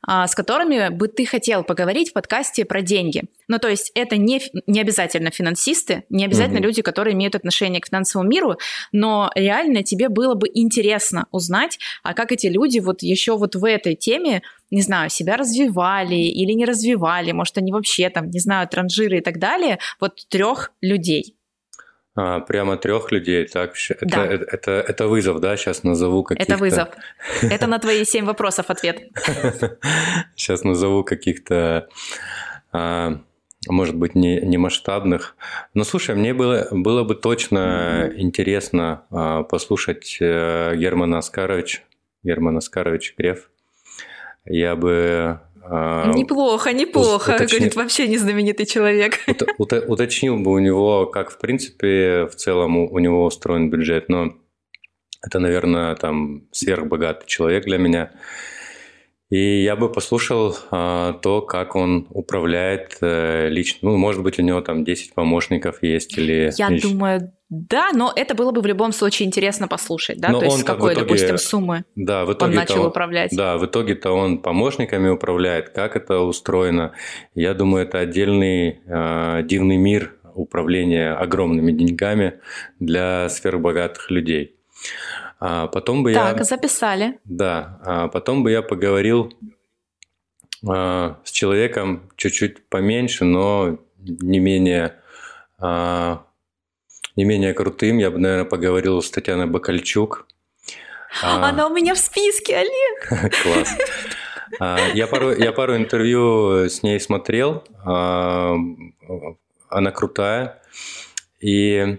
а, 0.06 0.26
с 0.26 0.34
которыми 0.34 0.90
бы 0.90 1.08
ты 1.08 1.24
хотел 1.24 1.64
поговорить 1.64 2.10
в 2.10 2.12
подкасте 2.12 2.64
про 2.64 2.82
деньги. 2.82 3.24
Ну, 3.48 3.58
то 3.58 3.68
есть 3.68 3.92
это 3.94 4.16
не, 4.16 4.42
не 4.66 4.80
обязательно 4.80 5.30
финансисты, 5.30 6.04
не 6.10 6.24
обязательно 6.24 6.58
угу. 6.58 6.66
люди, 6.66 6.82
которые 6.82 7.14
имеют 7.14 7.34
отношение 7.34 7.80
к 7.80 7.86
финансовому 7.86 8.28
миру, 8.28 8.56
но 8.92 9.30
реально 9.34 9.82
тебе 9.82 10.08
было 10.08 10.34
бы 10.34 10.48
интересно 10.52 11.26
узнать, 11.30 11.78
а 12.02 12.14
как 12.14 12.32
эти 12.32 12.48
люди 12.48 12.80
вот 12.80 13.02
еще 13.02 13.36
вот 13.36 13.54
в 13.54 13.64
этой 13.64 13.94
теме, 13.94 14.42
не 14.70 14.82
знаю, 14.82 15.08
себя 15.08 15.36
развивали 15.36 16.16
или 16.16 16.52
не 16.52 16.64
развивали, 16.64 17.32
может, 17.32 17.56
они 17.58 17.72
вообще 17.72 18.10
там, 18.10 18.30
не 18.30 18.40
знаю, 18.40 18.68
транжиры 18.68 19.18
и 19.18 19.22
так 19.22 19.38
далее, 19.38 19.78
вот 20.00 20.26
трех 20.28 20.72
людей. 20.80 21.36
А, 22.16 22.40
прямо 22.40 22.76
трех 22.76 23.10
людей, 23.10 23.44
так? 23.46 23.74
Это, 23.88 24.06
да. 24.06 24.26
это, 24.26 24.44
это, 24.44 24.70
это 24.70 25.08
вызов, 25.08 25.40
да? 25.40 25.56
Сейчас 25.56 25.82
назову 25.82 26.22
каких-то... 26.22 26.52
Это 26.52 26.60
вызов. 26.60 26.88
Это 27.42 27.66
на 27.66 27.78
твои 27.80 28.04
семь 28.04 28.24
вопросов 28.24 28.70
ответ. 28.70 29.02
Сейчас 30.36 30.62
назову 30.62 31.02
каких-то, 31.02 31.88
а, 32.72 33.18
может 33.68 33.96
быть, 33.96 34.14
не, 34.14 34.40
не 34.40 34.58
масштабных. 34.58 35.34
Но 35.74 35.82
слушай, 35.82 36.14
мне 36.14 36.34
было, 36.34 36.68
было 36.70 37.02
бы 37.02 37.16
точно 37.16 38.12
интересно 38.14 39.02
а, 39.10 39.42
послушать 39.42 40.18
э, 40.20 40.76
Германа 40.76 41.18
Оскаровича, 41.18 41.80
Герман 42.22 42.58
Оскарович 42.58 43.14
Греф. 43.18 43.50
Я 44.44 44.76
бы 44.76 45.40
неплохо, 45.68 46.72
неплохо, 46.72 47.34
уточни... 47.34 47.58
говорит, 47.58 47.76
вообще 47.76 48.08
не 48.08 48.18
знаменитый 48.18 48.66
человек. 48.66 49.20
уточнил 49.58 50.36
бы 50.38 50.52
у 50.52 50.58
него, 50.58 51.06
как 51.06 51.30
в 51.30 51.38
принципе 51.38 52.26
в 52.26 52.34
целом 52.34 52.76
у 52.76 52.98
него 52.98 53.24
устроен 53.24 53.70
бюджет, 53.70 54.08
но 54.08 54.34
это, 55.22 55.38
наверное, 55.38 55.94
там 55.94 56.42
сверхбогатый 56.52 57.26
человек 57.26 57.64
для 57.64 57.78
меня. 57.78 58.10
И 59.30 59.62
я 59.62 59.74
бы 59.74 59.90
послушал 59.90 60.56
а, 60.70 61.14
то, 61.14 61.40
как 61.40 61.76
он 61.76 62.06
управляет 62.10 62.98
э, 63.00 63.48
лично. 63.48 63.90
Ну, 63.90 63.96
может 63.96 64.22
быть, 64.22 64.38
у 64.38 64.42
него 64.42 64.60
там 64.60 64.84
10 64.84 65.14
помощников 65.14 65.82
есть 65.82 66.16
или... 66.18 66.52
Я 66.56 66.68
или... 66.68 66.80
думаю, 66.80 67.32
да, 67.48 67.90
но 67.92 68.12
это 68.14 68.34
было 68.34 68.50
бы 68.50 68.60
в 68.60 68.66
любом 68.66 68.92
случае 68.92 69.26
интересно 69.26 69.68
послушать, 69.68 70.18
да, 70.18 70.30
но 70.30 70.40
то 70.40 70.46
есть 70.46 70.58
с 70.58 70.64
какой, 70.64 70.92
итоге, 70.92 71.06
допустим, 71.06 71.38
суммы 71.38 71.84
да, 71.94 72.24
в 72.24 72.32
итоге 72.32 72.50
он 72.50 72.56
начал 72.56 72.80
он, 72.80 72.86
управлять. 72.86 73.30
Да, 73.34 73.58
в 73.58 73.66
итоге-то 73.66 74.12
он 74.12 74.38
помощниками 74.38 75.08
управляет, 75.08 75.70
как 75.70 75.96
это 75.96 76.18
устроено. 76.20 76.92
Я 77.34 77.54
думаю, 77.54 77.86
это 77.86 78.00
отдельный 78.00 78.80
э, 78.86 79.42
дивный 79.44 79.76
мир 79.76 80.16
управления 80.34 81.12
огромными 81.12 81.72
деньгами 81.72 82.40
для 82.80 83.28
сверхбогатых 83.28 84.10
людей. 84.10 84.56
А 85.40 85.66
потом 85.66 86.02
бы 86.02 86.14
так, 86.14 86.38
я... 86.38 86.44
записали. 86.44 87.18
Да, 87.24 87.80
а 87.84 88.08
потом 88.08 88.42
бы 88.42 88.50
я 88.50 88.62
поговорил 88.62 89.32
а, 90.66 91.18
с 91.24 91.30
человеком 91.30 92.10
чуть-чуть 92.16 92.68
поменьше, 92.68 93.24
но 93.24 93.78
не 93.98 94.38
менее, 94.38 94.94
а, 95.58 96.24
не 97.16 97.24
менее 97.24 97.52
крутым. 97.52 97.98
Я 97.98 98.10
бы, 98.10 98.18
наверное, 98.18 98.44
поговорил 98.44 99.02
с 99.02 99.10
Татьяной 99.10 99.46
Бакальчук. 99.46 100.26
А... 101.22 101.48
Она 101.48 101.66
у 101.66 101.74
меня 101.74 101.94
в 101.94 101.98
списке, 101.98 102.56
Олег. 102.56 103.32
Класс. 103.42 103.76
А, 104.60 104.78
я 104.94 105.06
пару, 105.06 105.32
я 105.32 105.52
пару 105.52 105.76
интервью 105.76 106.68
с 106.68 106.82
ней 106.82 107.00
смотрел. 107.00 107.64
А, 107.84 108.54
она 109.68 109.90
крутая. 109.90 110.62
И 111.40 111.98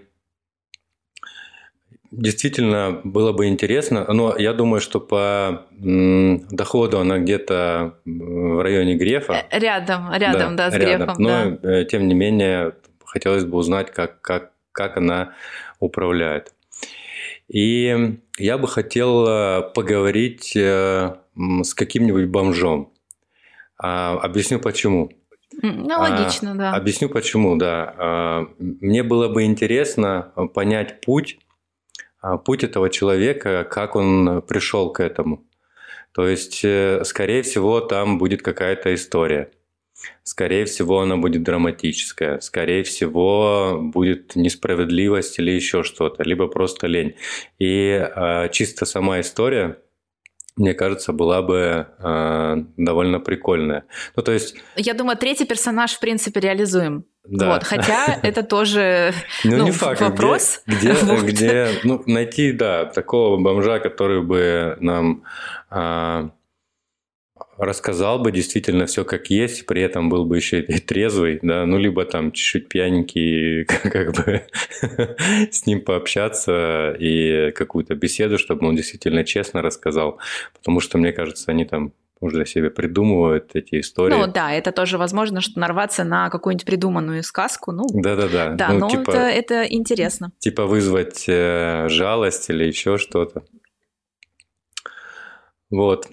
действительно 2.17 3.01
было 3.03 3.31
бы 3.31 3.47
интересно, 3.47 4.05
но 4.11 4.35
я 4.37 4.53
думаю, 4.53 4.81
что 4.81 4.99
по 4.99 5.65
доходу 5.71 6.99
она 6.99 7.19
где-то 7.19 7.99
в 8.05 8.63
районе 8.63 8.95
Грефа. 8.95 9.45
Э, 9.49 9.59
рядом, 9.59 10.11
рядом, 10.13 10.55
да, 10.55 10.69
да 10.69 10.71
с 10.71 10.79
рядом. 10.79 11.07
Грефом. 11.07 11.23
Но, 11.23 11.57
да. 11.61 11.69
Э, 11.81 11.85
тем 11.85 12.07
не 12.07 12.13
менее, 12.13 12.73
хотелось 13.03 13.45
бы 13.45 13.57
узнать, 13.57 13.91
как, 13.91 14.21
как, 14.21 14.51
как 14.71 14.97
она 14.97 15.33
управляет. 15.79 16.53
И 17.47 18.17
я 18.37 18.57
бы 18.57 18.67
хотел 18.67 19.27
э, 19.27 19.61
поговорить 19.73 20.55
с 20.55 21.73
каким-нибудь 21.73 22.25
бомжом. 22.25 22.91
А, 23.77 24.13
объясню 24.13 24.59
почему. 24.59 25.11
Ну, 25.61 25.99
логично, 25.99 26.51
а, 26.51 26.55
да. 26.55 26.73
Объясню 26.73 27.09
почему, 27.09 27.55
да. 27.57 27.93
А, 27.97 28.47
мне 28.59 29.03
было 29.03 29.27
бы 29.27 29.43
интересно 29.43 30.31
понять 30.53 31.01
путь, 31.01 31.37
а, 31.39 31.44
путь 32.45 32.63
этого 32.63 32.89
человека, 32.89 33.67
как 33.69 33.95
он 33.95 34.41
пришел 34.41 34.91
к 34.91 34.99
этому. 34.99 35.45
То 36.15 36.27
есть, 36.27 36.61
э, 36.63 37.03
скорее 37.03 37.41
всего, 37.41 37.81
там 37.81 38.17
будет 38.17 38.41
какая-то 38.41 38.93
история. 38.95 39.51
Скорее 40.23 40.65
всего, 40.65 41.01
она 41.01 41.17
будет 41.17 41.43
драматическая. 41.43 42.39
Скорее 42.39 42.83
всего, 42.83 43.79
будет 43.81 44.35
несправедливость 44.35 45.39
или 45.39 45.51
еще 45.51 45.83
что-то, 45.83 46.23
либо 46.23 46.47
просто 46.47 46.87
лень. 46.87 47.15
И 47.59 47.89
э, 47.91 48.49
чисто 48.51 48.85
сама 48.85 49.19
история 49.19 49.77
мне 50.57 50.73
кажется, 50.73 51.11
была 51.11 51.41
бы 51.41 51.87
э, 51.99 52.55
довольно 52.77 53.19
прикольная. 53.19 53.83
Ну, 54.15 54.23
то 54.23 54.31
есть... 54.31 54.55
Я 54.77 54.93
думаю, 54.93 55.17
третий 55.17 55.45
персонаж, 55.45 55.93
в 55.93 55.99
принципе, 55.99 56.39
реализуем. 56.39 57.05
Да. 57.27 57.53
Вот, 57.53 57.63
хотя 57.63 58.19
это 58.21 58.43
тоже 58.43 59.13
ну, 59.43 59.57
ну, 59.57 59.63
не 59.65 59.71
факт, 59.71 59.99
вопрос. 59.99 60.61
Где, 60.67 60.91
где, 60.91 60.93
вот. 61.03 61.23
где 61.23 61.69
ну, 61.83 62.03
найти, 62.05 62.51
да, 62.51 62.85
такого 62.85 63.37
бомжа, 63.37 63.79
который 63.79 64.21
бы 64.21 64.77
нам 64.79 65.23
а, 65.69 66.29
рассказал 67.57 68.19
бы 68.19 68.31
действительно 68.31 68.85
все 68.85 69.05
как 69.05 69.29
есть, 69.29 69.65
при 69.65 69.81
этом 69.81 70.09
был 70.09 70.25
бы 70.25 70.35
еще 70.35 70.61
и 70.61 70.79
трезвый, 70.79 71.39
да, 71.41 71.65
ну, 71.65 71.77
либо 71.77 72.05
там 72.05 72.31
чуть-чуть 72.31 72.67
пьяненький, 72.69 73.65
как 73.65 74.13
бы 74.13 74.43
с 75.51 75.65
ним 75.65 75.81
пообщаться 75.81 76.95
и 76.99 77.51
какую-то 77.51 77.95
беседу, 77.95 78.37
чтобы 78.37 78.67
он 78.67 78.75
действительно 78.75 79.23
честно 79.23 79.61
рассказал, 79.61 80.19
потому 80.53 80.79
что, 80.79 80.97
мне 80.97 81.13
кажется, 81.13 81.51
они 81.51 81.65
там 81.65 81.93
уже 82.21 82.45
себе 82.45 82.69
придумывают 82.69 83.51
эти 83.55 83.79
истории. 83.79 84.15
Ну 84.15 84.27
да, 84.27 84.51
это 84.53 84.71
тоже 84.71 84.97
возможно, 84.97 85.41
что 85.41 85.59
нарваться 85.59 86.03
на 86.03 86.29
какую-нибудь 86.29 86.65
придуманную 86.65 87.23
сказку. 87.23 87.71
Ну, 87.71 87.83
Да-да-да. 87.93 88.53
Да, 88.53 88.69
ну, 88.69 88.79
но 88.79 88.89
типа, 88.89 89.11
это, 89.11 89.19
это 89.19 89.63
интересно. 89.63 90.31
Типа 90.39 90.65
вызвать 90.65 91.25
э, 91.27 91.87
жалость 91.89 92.49
или 92.49 92.63
еще 92.63 92.97
что-то. 92.97 93.43
Вот. 95.69 96.07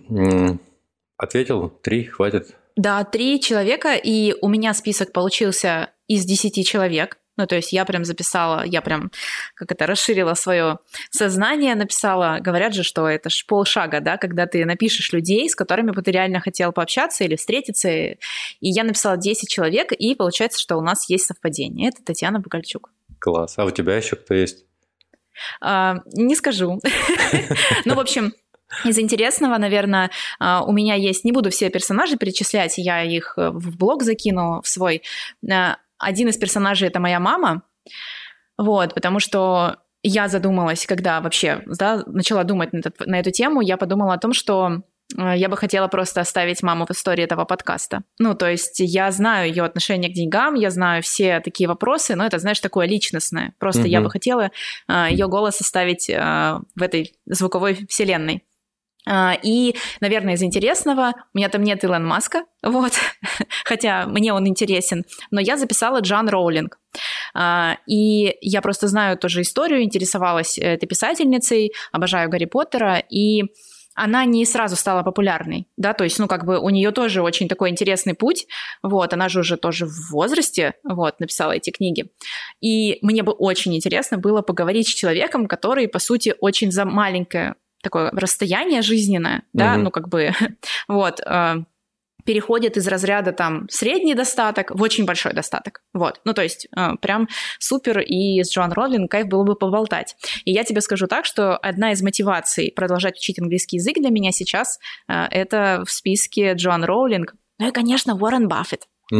Ответил? 1.23 1.69
Три? 1.69 2.07
Хватит? 2.07 2.57
Да, 2.75 3.05
три 3.05 3.41
человека, 3.41 3.95
и 3.95 4.35
у 4.41 4.49
меня 4.49 4.75
список 4.75 5.12
получился 5.12 5.91
из 6.09 6.25
десяти 6.25 6.64
человек. 6.64 7.19
Ну, 7.37 7.47
то 7.47 7.55
есть 7.55 7.73
я 7.73 7.85
прям 7.85 8.05
записала, 8.05 8.64
я 8.64 8.83
прям, 8.83 9.12
как 9.55 9.71
это, 9.71 9.87
расширила 9.87 10.35
свое 10.35 10.81
сознание, 11.11 11.76
написала, 11.76 12.38
говорят 12.41 12.75
же, 12.75 12.83
что 12.83 13.07
это 13.07 13.31
ж 13.31 13.47
полшага, 13.47 14.00
да, 14.00 14.17
когда 14.17 14.47
ты 14.47 14.64
напишешь 14.64 15.12
людей, 15.12 15.49
с 15.49 15.55
которыми 15.55 15.93
бы 15.93 16.02
ты 16.02 16.11
реально 16.11 16.41
хотел 16.41 16.73
пообщаться 16.73 17.23
или 17.23 17.37
встретиться. 17.37 17.88
И 17.88 18.19
я 18.61 18.83
написала 18.83 19.17
10 19.17 19.49
человек, 19.49 19.93
и 19.93 20.17
получается, 20.17 20.61
что 20.61 20.76
у 20.76 20.81
нас 20.81 21.09
есть 21.09 21.26
совпадение. 21.26 21.91
Это 21.91 22.02
Татьяна 22.02 22.41
Богальчук. 22.41 22.91
Класс. 23.21 23.55
А 23.59 23.64
у 23.64 23.71
тебя 23.71 23.97
еще 23.97 24.17
кто 24.17 24.35
есть? 24.35 24.64
А, 25.61 25.99
не 26.12 26.35
скажу. 26.35 26.81
Ну, 27.85 27.95
в 27.95 28.00
общем, 28.00 28.35
из 28.85 28.99
интересного, 28.99 29.59
наверное, 29.59 30.11
а, 30.38 30.64
у 30.64 30.73
меня 30.73 30.95
есть, 30.95 31.25
не 31.25 31.33
буду 31.33 31.50
все 31.50 31.71
персонажи 31.71 32.17
перечислять, 32.17 32.79
я 32.79 33.02
их 33.02 33.35
э, 33.37 33.50
в 33.50 33.76
блог 33.76 34.02
закину 34.02 34.61
в 34.62 34.69
свой. 34.69 35.02
Э, 35.49 35.75
один 35.99 36.28
из 36.28 36.37
персонажей 36.37 36.89
это 36.89 36.99
моя 37.00 37.21
мама, 37.21 37.63
вот, 38.58 38.95
потому 38.95 39.21
что 39.21 39.76
я 40.02 40.28
задумалась, 40.28 40.87
когда 40.87 41.21
вообще 41.21 41.63
да, 41.67 42.02
начала 42.06 42.43
думать 42.45 42.73
на, 42.73 42.78
этот, 42.78 43.06
на 43.06 43.21
эту 43.21 43.30
тему, 43.30 43.61
я 43.61 43.76
подумала 43.76 44.15
о 44.15 44.19
том, 44.19 44.32
что 44.32 44.82
э, 45.17 45.37
я 45.37 45.49
бы 45.49 45.56
хотела 45.56 45.87
просто 45.87 46.23
оставить 46.23 46.63
маму 46.63 46.87
в 46.87 46.91
истории 46.91 47.23
этого 47.23 47.45
подкаста. 47.45 48.02
Ну, 48.19 48.35
то 48.35 48.50
есть 48.50 48.80
я 48.80 49.13
знаю 49.13 49.49
ее 49.49 49.65
отношение 49.65 50.11
к 50.11 50.15
деньгам, 50.15 50.54
я 50.54 50.71
знаю 50.71 51.02
все 51.02 51.41
такие 51.41 51.69
вопросы, 51.69 52.17
но 52.17 52.26
это, 52.26 52.39
знаешь, 52.39 52.58
такое 52.58 52.87
личностное. 52.87 53.54
Просто 53.58 53.82
mm-hmm. 53.82 53.89
я 53.89 54.00
бы 54.00 54.11
хотела 54.11 54.50
ее 54.89 55.28
голос 55.28 55.61
оставить 55.61 56.08
в 56.08 56.82
этой 56.82 57.15
звуковой 57.26 57.87
вселенной. 57.89 58.43
А, 59.06 59.36
и, 59.43 59.75
наверное, 60.00 60.34
из 60.34 60.43
интересного, 60.43 61.15
у 61.34 61.38
меня 61.38 61.49
там 61.49 61.62
нет 61.62 61.82
Илон 61.82 62.06
Маска, 62.06 62.45
вот, 62.62 62.93
хотя 63.65 64.06
мне 64.06 64.32
он 64.32 64.47
интересен, 64.47 65.04
но 65.30 65.41
я 65.41 65.56
записала 65.56 66.00
Джан 66.00 66.28
Роулинг. 66.28 66.78
А, 67.34 67.78
и 67.86 68.36
я 68.41 68.60
просто 68.62 68.86
знаю 68.88 69.19
тоже 69.19 69.43
историю, 69.43 69.82
интересовалась 69.82 70.58
этой 70.58 70.86
писательницей, 70.86 71.73
обожаю 71.91 72.30
Гарри 72.30 72.45
Поттера, 72.45 72.99
и 72.99 73.45
она 73.95 74.25
не 74.25 74.47
сразу 74.47 74.76
стала 74.76 75.02
популярной, 75.02 75.67
да, 75.76 75.93
то 75.93 76.04
есть, 76.04 76.19
ну, 76.19 76.26
как 76.26 76.45
бы 76.45 76.58
у 76.58 76.71
нее 76.71 76.93
тоже 76.93 77.23
очень 77.23 77.49
такой 77.49 77.71
интересный 77.71 78.15
путь, 78.15 78.47
вот, 78.82 79.12
она 79.12 79.28
же 79.28 79.41
уже 79.41 79.56
тоже 79.56 79.86
в 79.86 80.10
возрасте, 80.10 80.75
вот, 80.82 81.21
написала 81.21 81.52
эти 81.52 81.71
книги, 81.71 82.10
и 82.60 82.99
мне 83.02 83.23
бы 83.23 83.32
очень 83.32 83.75
интересно 83.75 84.17
было 84.17 84.43
поговорить 84.43 84.88
с 84.88 84.95
человеком, 84.95 85.47
который, 85.47 85.88
по 85.88 85.99
сути, 85.99 86.34
очень 86.41 86.73
за 86.73 86.84
маленькое 86.84 87.56
такое 87.82 88.10
расстояние 88.12 88.82
жизненное, 88.82 89.42
да, 89.52 89.76
ну 89.76 89.90
как 89.90 90.08
бы 90.08 90.32
вот 90.88 91.21
э, 91.21 91.64
переходит 92.25 92.76
из 92.76 92.86
разряда 92.88 93.32
там 93.32 93.68
средний 93.68 94.14
достаток 94.14 94.71
в 94.71 94.80
очень 94.82 95.04
большой 95.04 95.32
достаток. 95.32 95.82
Вот. 95.92 96.21
Ну, 96.25 96.34
то 96.34 96.42
есть 96.42 96.68
э, 96.76 96.97
прям 97.00 97.28
супер, 97.58 98.00
и 98.00 98.42
с 98.42 98.52
Джоан 98.52 98.73
Роулинг 98.73 99.10
кайф 99.10 99.26
было 99.26 99.45
бы 99.45 99.54
поболтать. 99.54 100.16
И 100.45 100.52
я 100.52 100.64
тебе 100.64 100.80
скажу 100.80 101.06
так, 101.06 101.25
что 101.25 101.56
одна 101.56 101.92
из 101.92 102.02
мотиваций 102.02 102.73
продолжать 102.75 103.16
учить 103.16 103.38
английский 103.38 103.76
язык 103.76 103.97
для 103.99 104.10
меня 104.10 104.32
сейчас 104.32 104.78
э, 105.08 105.25
это 105.30 105.84
в 105.86 105.90
списке 105.90 106.54
Джоан 106.54 106.84
Роулинг. 106.84 107.34
Ну 107.58 107.68
и, 107.68 107.73
конечно, 107.73 108.14
Уоррен 108.14 108.49
Баффет. 108.49 108.86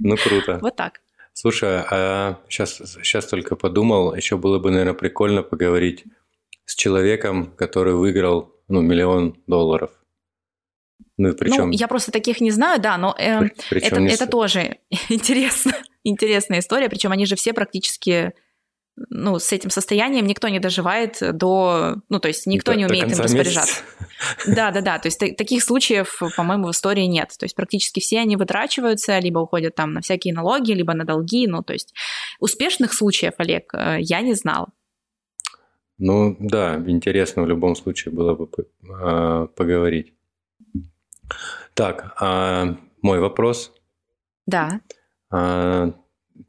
Ну, 0.00 0.16
круто. 0.16 0.58
Вот 0.60 0.76
так. 0.76 1.00
Слушай, 1.32 1.82
а 1.90 2.38
сейчас, 2.48 2.76
сейчас 3.02 3.26
только 3.26 3.54
подумал, 3.54 4.14
еще 4.14 4.36
было 4.36 4.58
бы, 4.58 4.70
наверное, 4.70 4.94
прикольно 4.94 5.42
поговорить 5.42 6.04
с 6.64 6.74
человеком, 6.74 7.54
который 7.56 7.94
выиграл 7.94 8.52
ну, 8.68 8.80
миллион 8.80 9.36
долларов. 9.46 9.90
Ну, 11.16 11.32
причем... 11.34 11.66
ну, 11.66 11.70
я 11.70 11.86
просто 11.86 12.10
таких 12.10 12.40
не 12.40 12.50
знаю, 12.50 12.80
да, 12.80 12.96
но 12.98 13.14
э, 13.18 13.48
это, 13.70 14.00
не... 14.00 14.12
это 14.12 14.26
тоже 14.26 14.78
интересно, 15.08 15.72
интересная 16.02 16.58
история. 16.58 16.88
Причем 16.88 17.12
они 17.12 17.26
же 17.26 17.36
все 17.36 17.52
практически 17.52 18.32
ну, 18.96 19.38
с 19.38 19.52
этим 19.52 19.70
состоянием 19.70 20.26
никто 20.26 20.48
не 20.48 20.60
доживает 20.60 21.18
до... 21.36 21.96
Ну, 22.08 22.20
то 22.20 22.28
есть 22.28 22.46
никто 22.46 22.72
до, 22.72 22.78
не 22.78 22.86
умеет 22.86 23.10
им 23.10 23.18
распоряжаться. 23.18 23.82
Да, 24.46 24.70
да, 24.70 24.80
да. 24.80 24.98
То 24.98 25.08
есть 25.08 25.18
таких 25.18 25.64
случаев, 25.64 26.20
по-моему, 26.36 26.68
в 26.68 26.70
истории 26.70 27.04
нет. 27.04 27.30
То 27.36 27.44
есть 27.44 27.56
практически 27.56 28.00
все 28.00 28.20
они 28.20 28.36
вытрачиваются, 28.36 29.18
либо 29.18 29.40
уходят 29.40 29.74
там 29.74 29.92
на 29.92 30.00
всякие 30.00 30.32
налоги, 30.32 30.72
либо 30.72 30.94
на 30.94 31.04
долги. 31.04 31.46
Ну, 31.48 31.62
то 31.62 31.72
есть 31.72 31.92
успешных 32.38 32.94
случаев, 32.94 33.34
Олег, 33.38 33.74
э, 33.74 33.96
я 34.00 34.20
не 34.20 34.34
знала. 34.34 34.68
Ну 35.98 36.36
да, 36.40 36.76
интересно 36.86 37.42
в 37.42 37.48
любом 37.48 37.76
случае 37.76 38.12
было 38.14 38.34
бы 38.34 38.48
а, 39.00 39.46
поговорить. 39.46 40.12
Так, 41.74 42.14
а, 42.20 42.76
мой 43.02 43.20
вопрос. 43.20 43.72
Да. 44.46 44.80
А, 45.30 45.92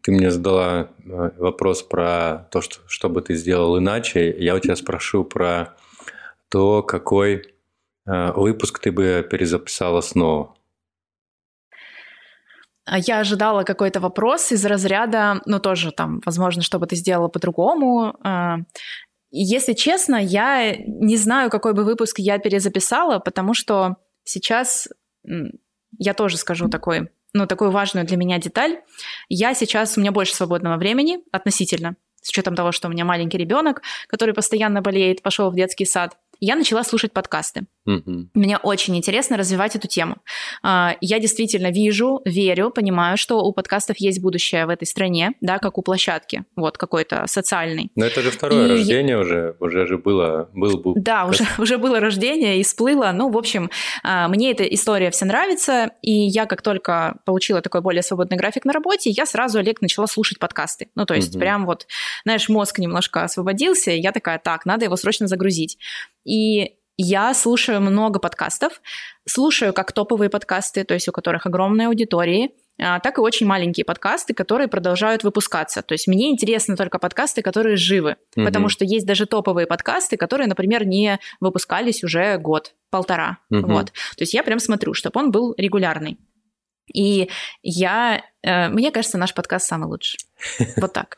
ты 0.02 0.12
мне 0.12 0.32
задала 0.32 0.90
а, 1.06 1.32
вопрос 1.38 1.84
про 1.84 2.48
то, 2.52 2.62
что, 2.62 2.80
что 2.88 3.10
бы 3.10 3.22
ты 3.22 3.36
сделал 3.36 3.78
иначе. 3.78 4.36
Я 4.38 4.56
у 4.56 4.60
тебя 4.60 4.76
спрошу 4.76 5.24
про 5.24 5.76
то, 6.50 6.82
какой 6.84 7.54
а, 8.08 8.34
выпуск 8.34 8.80
ты 8.80 8.92
бы 8.92 9.28
перезаписала 9.30 10.02
снова. 10.02 10.56
Я 12.88 13.20
ожидала 13.20 13.64
какой-то 13.64 14.00
вопрос 14.00 14.52
из 14.52 14.64
разряда, 14.64 15.42
ну 15.48 15.60
тоже 15.60 15.92
там, 15.92 16.22
возможно, 16.24 16.62
что 16.62 16.78
бы 16.78 16.86
ты 16.86 16.96
сделала 16.96 17.30
по-другому. 17.30 18.16
Если 19.38 19.74
честно, 19.74 20.16
я 20.16 20.78
не 20.78 21.18
знаю, 21.18 21.50
какой 21.50 21.74
бы 21.74 21.84
выпуск 21.84 22.20
я 22.20 22.40
перезаписала, 22.40 23.20
потому 23.20 23.54
что 23.54 23.98
сейчас 24.24 24.88
я 25.98 26.14
тоже 26.14 26.38
скажу 26.38 26.70
такой, 26.70 27.10
ну, 27.34 27.46
такую 27.46 27.72
важную 27.72 28.08
для 28.08 28.16
меня 28.16 28.38
деталь. 28.38 28.80
Я 29.28 29.54
сейчас, 29.54 29.98
у 29.98 30.00
меня 30.00 30.14
больше 30.14 30.34
свободного 30.34 30.78
времени 30.78 31.20
относительно, 31.34 31.98
с 32.22 32.30
учетом 32.30 32.56
того, 32.56 32.72
что 32.72 32.88
у 32.88 32.92
меня 32.92 33.04
маленький 33.04 33.38
ребенок, 33.38 33.82
который 34.08 34.34
постоянно 34.34 34.82
болеет, 34.82 35.22
пошел 35.22 35.52
в 35.52 35.56
детский 35.56 35.84
сад. 35.84 36.18
Я 36.40 36.56
начала 36.56 36.84
слушать 36.84 37.14
подкасты. 37.14 37.66
Мгм. 37.86 38.32
Мне 38.34 38.58
очень 38.58 38.96
интересно 38.98 39.38
развивать 39.38 39.76
эту 39.76 39.88
тему. 39.88 40.18
А, 40.64 40.96
Я 41.02 41.20
действительно 41.20 41.70
вижу, 41.72 42.22
верю, 42.26 42.72
понимаю, 42.72 43.16
что 43.18 43.42
у 43.44 43.52
подкастов 43.54 43.98
есть 43.98 44.22
будущее 44.22 44.66
в 44.66 44.70
этой 44.70 44.86
стране, 44.86 45.34
да, 45.42 45.60
как 45.60 45.78
у 45.78 45.84
площадки, 45.84 46.46
вот 46.56 46.78
какой-то 46.80 47.26
социальный. 47.28 47.92
Но 47.96 48.06
это 48.06 48.22
же 48.22 48.32
второе 48.32 48.66
И- 48.66 48.70
рождение 48.72 49.20
уже, 49.20 49.56
уже 49.60 49.86
же 49.86 49.98
было, 50.00 50.50
был 50.54 50.80
бы. 50.80 50.94
Да, 51.00 51.26
уже, 51.26 51.44
уже 51.60 51.78
было 51.78 52.00
рождение 52.00 52.60
и 52.60 52.64
всплыло. 52.64 53.12
Ну, 53.14 53.30
в 53.30 53.38
общем, 53.38 53.70
а, 54.04 54.28
мне 54.30 54.52
эта 54.52 54.64
история 54.64 55.12
вся 55.12 55.26
нравится, 55.28 55.92
и 56.02 56.12
я 56.12 56.46
как 56.48 56.62
только 56.64 57.18
получила 57.26 57.62
такой 57.62 57.82
более 57.82 58.02
свободный 58.02 58.38
график 58.38 58.66
на 58.66 58.74
работе, 58.74 59.12
я 59.12 59.26
сразу, 59.28 59.60
Олег, 59.60 59.82
начала 59.82 60.08
слушать 60.08 60.40
подкасты. 60.40 60.88
Ну, 60.96 61.06
то 61.06 61.14
есть 61.14 61.32
Мгм. 61.36 61.40
прям 61.40 61.66
вот, 61.68 61.86
знаешь, 62.24 62.50
мозг 62.50 62.80
немножко 62.80 63.24
освободился, 63.24 63.92
и 63.92 64.00
я 64.00 64.12
такая, 64.12 64.40
так, 64.40 64.66
надо 64.66 64.86
его 64.86 64.96
срочно 64.96 65.28
загрузить. 65.28 65.78
И 66.26 66.76
я 66.98 67.34
слушаю 67.34 67.82
много 67.82 68.20
подкастов, 68.20 68.82
слушаю 69.28 69.74
как 69.74 69.92
топовые 69.92 70.30
подкасты, 70.30 70.84
то 70.84 70.94
есть 70.94 71.08
у 71.08 71.12
которых 71.12 71.46
огромные 71.46 71.88
аудитории, 71.88 72.52
а, 72.78 73.00
так 73.00 73.18
и 73.18 73.22
очень 73.22 73.46
маленькие 73.46 73.86
подкасты, 73.86 74.34
которые 74.34 74.68
продолжают 74.68 75.24
выпускаться. 75.24 75.82
То 75.82 75.94
есть 75.94 76.08
мне 76.08 76.30
интересны 76.30 76.76
только 76.76 77.00
подкасты, 77.00 77.42
которые 77.42 77.78
живы, 77.78 78.18
Мгм. 78.36 78.46
потому 78.46 78.70
что 78.70 78.84
есть 78.84 79.06
даже 79.06 79.26
топовые 79.26 79.66
подкасты, 79.68 80.18
которые, 80.18 80.48
например, 80.48 80.86
не 80.86 81.20
выпускались 81.40 82.04
уже 82.04 82.38
год, 82.38 82.74
полтора. 82.90 83.38
Мгм. 83.50 83.74
Вот. 83.74 83.86
То 83.88 84.22
есть 84.22 84.34
я 84.34 84.44
прям 84.44 84.60
смотрю, 84.60 84.94
чтобы 84.94 85.20
он 85.20 85.32
был 85.32 85.54
регулярный. 85.58 86.18
И 86.94 87.30
я, 87.64 88.24
э, 88.44 88.70
мне 88.70 88.92
кажется, 88.92 89.18
наш 89.18 89.34
подкаст 89.34 89.68
самый 89.68 89.88
лучший. 89.88 90.20
Вот 90.78 90.94
так. 90.94 91.18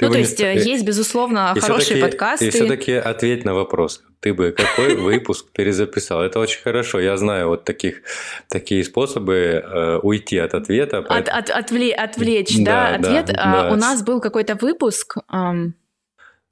Ну, 0.00 0.10
то 0.10 0.18
есть 0.18 0.40
э, 0.40 0.58
ст- 0.58 0.66
есть, 0.66 0.84
безусловно, 0.84 1.54
хорошие 1.60 2.02
подкасты. 2.02 2.46
И 2.46 2.50
все-таки 2.50 2.92
ответь 2.92 3.44
на 3.44 3.54
вопрос. 3.54 4.02
Ты 4.20 4.34
бы 4.34 4.52
какой 4.52 4.94
выпуск 5.10 5.46
перезаписал? 5.52 6.22
Это 6.22 6.40
очень 6.40 6.60
хорошо. 6.62 7.00
Я 7.00 7.16
знаю 7.16 7.48
вот 7.48 7.64
таких, 7.64 8.02
такие 8.48 8.84
способы 8.84 9.34
э, 9.34 9.98
уйти 10.02 10.38
от 10.38 10.54
ответа. 10.54 10.98
От, 10.98 11.28
от- 11.28 11.50
отвле- 11.50 11.92
отвлечь, 11.92 12.56
Да, 12.58 12.94
ответ. 12.96 13.30
А. 13.36 13.70
У 13.72 13.76
нас 13.76 14.02
был 14.02 14.20
какой-то 14.20 14.54
выпуск, 14.56 15.16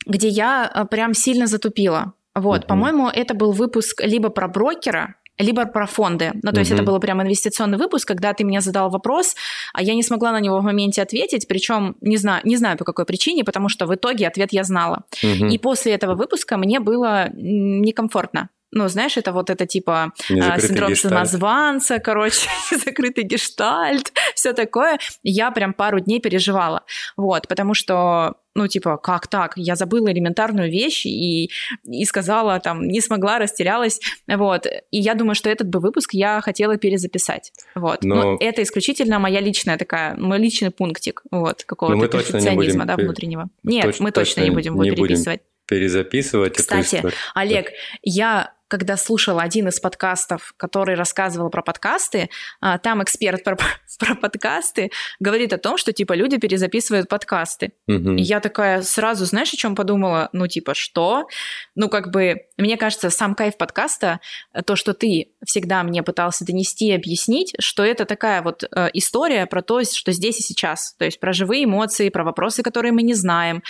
где 0.06 0.28
я 0.28 0.66
а, 0.66 0.84
прям 0.86 1.14
сильно 1.14 1.46
затупила. 1.46 2.12
Вот, 2.34 2.66
по-моему, 2.66 3.08
это 3.08 3.34
был 3.34 3.52
выпуск 3.52 4.00
либо 4.02 4.28
про 4.28 4.48
брокера, 4.48 5.14
либо 5.38 5.66
про 5.66 5.86
фонды. 5.86 6.32
Ну, 6.42 6.52
то 6.52 6.60
есть 6.60 6.70
Мгм. 6.70 6.80
это 6.80 6.90
был 6.92 7.00
прям 7.00 7.20
инвестиционный 7.22 7.78
выпуск, 7.78 8.06
когда 8.06 8.32
ты 8.32 8.44
мне 8.44 8.60
задал 8.60 8.90
вопрос, 8.90 9.34
а 9.72 9.82
я 9.82 9.94
не 9.94 10.02
смогла 10.02 10.32
на 10.32 10.40
него 10.40 10.58
в 10.58 10.62
моменте 10.62 11.02
ответить, 11.02 11.48
причем 11.48 11.96
не 12.00 12.16
знаю, 12.16 12.40
не 12.44 12.56
знаю 12.56 12.76
по 12.78 12.84
какой 12.84 13.04
причине, 13.04 13.44
потому 13.44 13.68
что 13.68 13.86
в 13.86 13.94
итоге 13.94 14.28
ответ 14.28 14.52
я 14.52 14.64
знала. 14.64 15.04
Мгм. 15.22 15.48
И 15.48 15.58
после 15.58 15.92
этого 15.92 16.14
выпуска 16.14 16.56
мне 16.56 16.80
было 16.80 17.30
некомфортно. 17.32 18.48
Ну, 18.74 18.88
знаешь, 18.88 19.16
это 19.16 19.32
вот 19.32 19.50
это 19.50 19.66
типа 19.66 20.12
а, 20.30 20.58
синдром 20.60 20.90
гештальт. 20.90 21.14
самозванца, 21.14 21.98
короче, 22.00 22.48
закрытый 22.84 23.22
гештальт, 23.22 24.12
все 24.34 24.52
такое. 24.52 24.98
Я 25.22 25.52
прям 25.52 25.72
пару 25.72 26.00
дней 26.00 26.20
переживала. 26.20 26.82
Вот, 27.16 27.46
потому 27.46 27.74
что, 27.74 28.34
ну, 28.56 28.66
типа, 28.66 28.96
как 28.96 29.28
так? 29.28 29.52
Я 29.56 29.76
забыла 29.76 30.10
элементарную 30.12 30.70
вещь 30.72 31.06
и, 31.06 31.50
и 31.84 32.04
сказала, 32.04 32.58
там, 32.58 32.88
не 32.88 33.00
смогла, 33.00 33.38
растерялась. 33.38 34.00
Вот. 34.26 34.66
И 34.90 34.98
я 34.98 35.14
думаю, 35.14 35.36
что 35.36 35.48
этот 35.50 35.68
бы 35.68 35.78
выпуск 35.78 36.10
я 36.12 36.40
хотела 36.40 36.76
перезаписать. 36.76 37.52
Вот. 37.76 38.02
Но, 38.02 38.14
Но- 38.16 38.36
это 38.40 38.60
исключительно 38.64 39.20
моя 39.20 39.40
личная 39.40 39.78
такая, 39.78 40.16
мой 40.16 40.38
личный 40.38 40.70
пунктик, 40.72 41.22
вот, 41.30 41.62
какого-то 41.62 42.08
точно 42.08 42.16
не 42.16 42.22
перфекционизма, 42.42 42.84
будем 42.84 42.96
да, 42.96 43.02
внутреннего. 43.04 43.48
Нет, 43.62 43.84
точ- 43.86 43.96
мы 44.00 44.10
точно 44.10 44.40
не 44.40 44.50
будем 44.50 44.72
его 44.74 44.82
не 44.82 44.90
будем 44.90 45.04
переписывать. 45.04 45.40
Перезаписывать 45.66 46.56
Кстати, 46.56 46.96
эту 46.96 46.96
историю. 46.96 47.18
Олег, 47.34 47.70
я 48.02 48.54
когда 48.68 48.96
слушала 48.96 49.42
один 49.42 49.68
из 49.68 49.78
подкастов, 49.78 50.52
который 50.56 50.96
рассказывал 50.96 51.48
про 51.48 51.62
подкасты, 51.62 52.28
а, 52.60 52.78
там 52.78 53.02
эксперт 53.04 53.44
про, 53.44 53.56
про 54.00 54.14
подкасты 54.16 54.90
говорит 55.20 55.52
о 55.52 55.58
том, 55.58 55.76
что 55.76 55.92
типа 55.92 56.14
люди 56.14 56.38
перезаписывают 56.38 57.08
подкасты. 57.08 57.72
Мгм. 57.86 58.16
И 58.16 58.22
я 58.22 58.40
такая 58.40 58.82
сразу, 58.82 59.26
знаешь, 59.26 59.52
о 59.52 59.56
чем 59.56 59.76
подумала? 59.76 60.28
Ну, 60.32 60.48
типа, 60.48 60.74
что? 60.74 61.28
Ну, 61.76 61.88
как 61.88 62.10
бы, 62.10 62.46
мне 62.56 62.76
кажется, 62.76 63.10
сам 63.10 63.36
кайф 63.36 63.56
подкаста, 63.56 64.18
э, 64.52 64.62
то, 64.62 64.74
что 64.76 64.92
ты 64.92 65.28
всегда 65.46 65.82
мне 65.84 66.02
пытался 66.02 66.44
донести 66.44 66.88
и 66.88 66.92
объяснить, 66.92 67.54
что 67.60 67.84
это 67.84 68.06
такая 68.06 68.42
вот 68.42 68.64
э, 68.64 68.88
история 68.94 69.46
про 69.46 69.62
то, 69.62 69.84
что 69.84 70.10
здесь 70.10 70.40
и 70.40 70.42
сейчас. 70.42 70.94
То 70.98 71.04
есть 71.04 71.20
про 71.20 71.32
живые 71.32 71.64
эмоции, 71.64 72.08
про 72.08 72.24
вопросы, 72.24 72.62
которые 72.62 72.92
мы 72.92 73.02
не 73.02 73.14
знаем. 73.14 73.62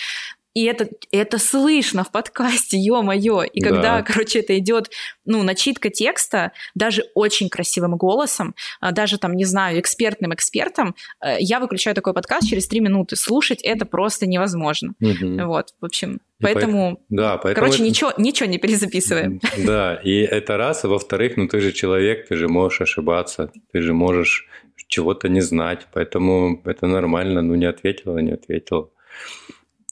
И 0.55 0.65
это, 0.65 0.89
это 1.11 1.39
слышно 1.39 2.05
в 2.05 2.13
подкасте, 2.13 2.79
ё-моё. 2.79 3.43
И 3.43 3.61
Да. 3.61 3.69
когда, 3.71 4.03
короче, 4.03 4.39
это 4.41 4.57
идет, 4.59 4.91
ну, 5.25 5.43
начитка 5.43 5.91
текста, 5.91 6.53
даже 6.75 7.05
очень 7.15 7.49
красивым 7.49 7.97
голосом, 7.97 8.55
а, 8.81 8.93
даже 8.93 9.19
там, 9.19 9.35
не 9.35 9.45
знаю, 9.45 9.81
экспертным 9.81 10.33
экспертом, 10.33 10.95
э, 11.21 11.37
я 11.41 11.59
выключаю 11.61 11.95
такой 11.97 12.15
подкаст 12.15 12.49
через 12.49 12.69
три 12.69 12.81
минуты. 12.81 13.17
Слушать 13.17 13.61
это 13.63 13.85
просто 13.85 14.27
невозможно. 14.27 14.95
Мгм. 15.01 15.47
Вот, 15.49 15.75
в 15.81 15.85
общем, 15.85 16.21
И 16.41 16.43
поэтому, 16.45 17.01
Да, 17.09 17.37
поэтому... 17.39 17.55
короче, 17.67 17.83
это- 17.83 17.85
ничего, 17.89 18.13
ничего 18.19 18.49
не 18.49 18.59
перезаписываем. 18.59 19.41
Да, 19.59 19.97
и 20.05 20.19
это 20.21 20.57
раз, 20.57 20.85
а 20.85 20.89
во-вторых, 20.89 21.37
ну 21.37 21.49
ты 21.49 21.61
же 21.61 21.73
человек, 21.73 22.29
ты 22.29 22.37
же 22.37 22.49
можешь 22.49 22.81
ошибаться, 22.81 23.51
ты 23.73 23.81
же 23.83 23.93
можешь 23.93 24.47
чего-то 24.89 25.29
не 25.29 25.41
знать, 25.41 25.87
поэтому 25.93 26.61
это 26.65 26.87
нормально, 26.87 27.43
ну 27.43 27.55
не 27.57 27.67
ответила, 27.67 28.19
не 28.19 28.33
ответил. 28.33 28.93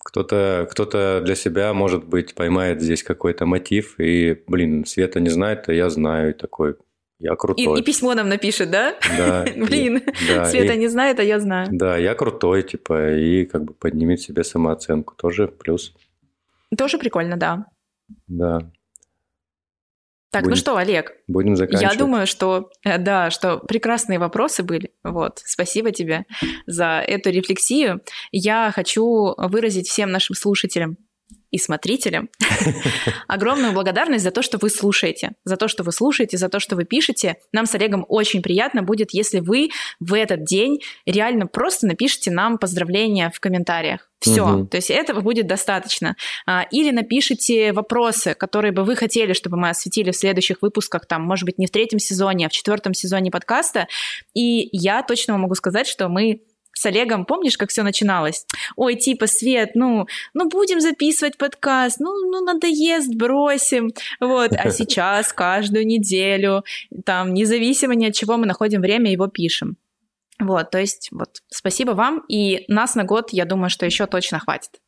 Кто-то 0.05 0.67
кто 0.71 1.21
для 1.21 1.35
себя, 1.35 1.73
может 1.73 2.05
быть, 2.05 2.35
поймает 2.35 2.81
здесь 2.83 3.03
какой-то 3.03 3.47
мотив, 3.47 3.95
и, 3.99 4.43
блин, 4.47 4.85
Света 4.85 5.21
не 5.21 5.29
знает, 5.31 5.69
а 5.69 5.73
я 5.73 5.89
знаю, 5.91 6.31
и 6.31 6.33
такой, 6.33 6.75
я 7.21 7.33
И, 7.33 7.37
крутой. 7.37 7.81
и 7.81 7.83
письмо 7.85 8.15
нам 8.15 8.29
напишет, 8.29 8.71
да? 8.71 8.97
Да, 9.17 9.45
Блин, 9.57 9.99
и- 9.99 10.29
да, 10.29 10.45
Света 10.47 10.73
и- 10.73 10.79
не 10.79 10.89
знает, 10.89 11.21
а 11.21 11.23
я 11.23 11.39
знаю. 11.39 11.69
Да, 11.71 11.97
я 11.97 12.15
крутой, 12.15 12.63
типа, 12.65 13.13
и 13.15 13.45
как 13.45 13.63
бы 13.65 13.75
поднимет 13.75 14.21
себе 14.21 14.43
самооценку, 14.45 15.15
тоже 15.17 15.47
плюс, 15.49 15.95
Тоже 16.77 16.99
прикольно, 16.99 17.37
да. 17.37 17.67
да. 18.27 18.71
Так, 20.33 20.45
ну 20.45 20.51
Будет 20.51 20.61
что, 20.61 20.77
Олег, 20.79 21.13
Будем 21.29 21.57
заканчивать. 21.57 21.93
я 21.93 21.99
думаю, 21.99 22.27
что, 22.27 22.71
э, 22.85 22.97
да, 22.97 23.31
что 23.31 23.59
прекрасные 23.59 24.19
вопросы 24.19 24.63
были. 24.63 24.91
Вот, 25.05 25.43
спасибо 25.45 25.93
тебе 25.93 26.25
за 26.67 27.05
эту 27.07 27.29
рефлексию. 27.31 28.01
Я 28.31 28.73
хочу 28.75 29.35
выразить 29.37 29.89
всем 29.89 30.11
нашим 30.11 30.35
слушателям 30.35 30.97
и 31.53 31.59
смотрителям 31.59 32.29
огромную 33.29 33.73
благодарность 33.73 34.25
за 34.25 34.31
то, 34.33 34.43
что 34.43 34.59
вы 34.59 34.71
слушаете, 34.71 35.33
за 35.45 35.57
то, 35.57 35.69
что 35.69 35.85
вы 35.85 35.93
слушаете, 35.93 36.37
за 36.37 36.49
то, 36.49 36.59
что 36.59 36.75
вы 36.75 36.85
пишете. 36.85 37.37
Нам 37.53 37.67
с 37.67 37.75
Олегом 37.75 38.05
очень 38.09 38.43
приятно 38.43 38.83
будет, 38.83 39.13
если 39.13 39.39
вы 39.39 39.71
в 40.01 40.15
этот 40.15 40.45
день 40.45 40.81
реально 41.07 41.47
просто 41.47 41.87
напишите 41.87 42.31
нам 42.31 42.59
поздравления 42.59 43.31
в 43.33 43.39
комментариях. 43.39 44.09
Все, 44.21 44.47
Мгм. 44.47 44.69
то 44.69 44.77
есть 44.77 44.89
этого 44.91 45.21
будет 45.21 45.47
достаточно. 45.49 46.17
А, 46.47 46.63
Или 46.71 46.93
напишите 46.93 47.73
вопросы, 47.73 48.35
которые 48.35 48.71
бы 48.73 48.85
вы 48.85 48.95
хотели, 48.97 49.33
чтобы 49.33 49.57
мы 49.57 49.69
осветили 49.69 50.13
в 50.13 50.17
следующих 50.17 50.63
выпусках, 50.63 51.07
там, 51.07 51.23
может 51.23 51.45
быть, 51.45 51.59
не 51.59 51.67
в 51.67 51.71
третьем 51.71 51.99
сезоне, 51.99 52.47
а 52.47 52.49
в 52.49 52.53
четвертом 52.53 52.95
сезоне 52.95 53.31
подкаста. 53.31 53.89
И 54.33 54.69
я 54.73 55.03
точно 55.03 55.37
могу 55.37 55.55
сказать, 55.57 55.89
что 55.89 56.09
мы 56.09 56.41
с 56.83 56.87
Олегом, 56.87 57.25
помнишь, 57.25 57.57
как 57.57 57.71
все 57.71 57.83
начиналось? 57.83 58.45
Ой, 58.77 58.97
типа, 58.97 59.27
Свет, 59.27 59.71
ну, 59.75 60.07
ну 60.35 60.49
будем 60.49 60.81
записывать 60.81 61.39
подкаст, 61.39 62.01
ну, 62.01 62.11
ну 62.31 62.45
надоест, 62.45 63.15
бросим. 63.15 63.93
Вот, 64.21 64.53
а 64.53 64.71
сейчас 64.73 65.33
каждую 65.33 65.87
неделю, 65.87 66.65
там, 67.05 67.33
независимо 67.33 67.95
ни 67.95 68.07
от 68.07 68.15
чего, 68.15 68.37
мы 68.37 68.47
находим 68.47 68.81
время, 68.81 69.13
его 69.13 69.29
пишем. 69.29 69.77
Вот, 70.41 70.71
то 70.71 70.79
есть, 70.79 71.09
вот, 71.13 71.43
спасибо 71.49 71.93
вам, 71.93 72.25
и 72.29 72.65
нас 72.67 72.97
на 72.97 73.05
год, 73.05 73.31
я 73.31 73.45
думаю, 73.45 73.71
что 73.71 73.87
еще 73.87 74.07
точно 74.07 74.41
хватит. 74.41 74.81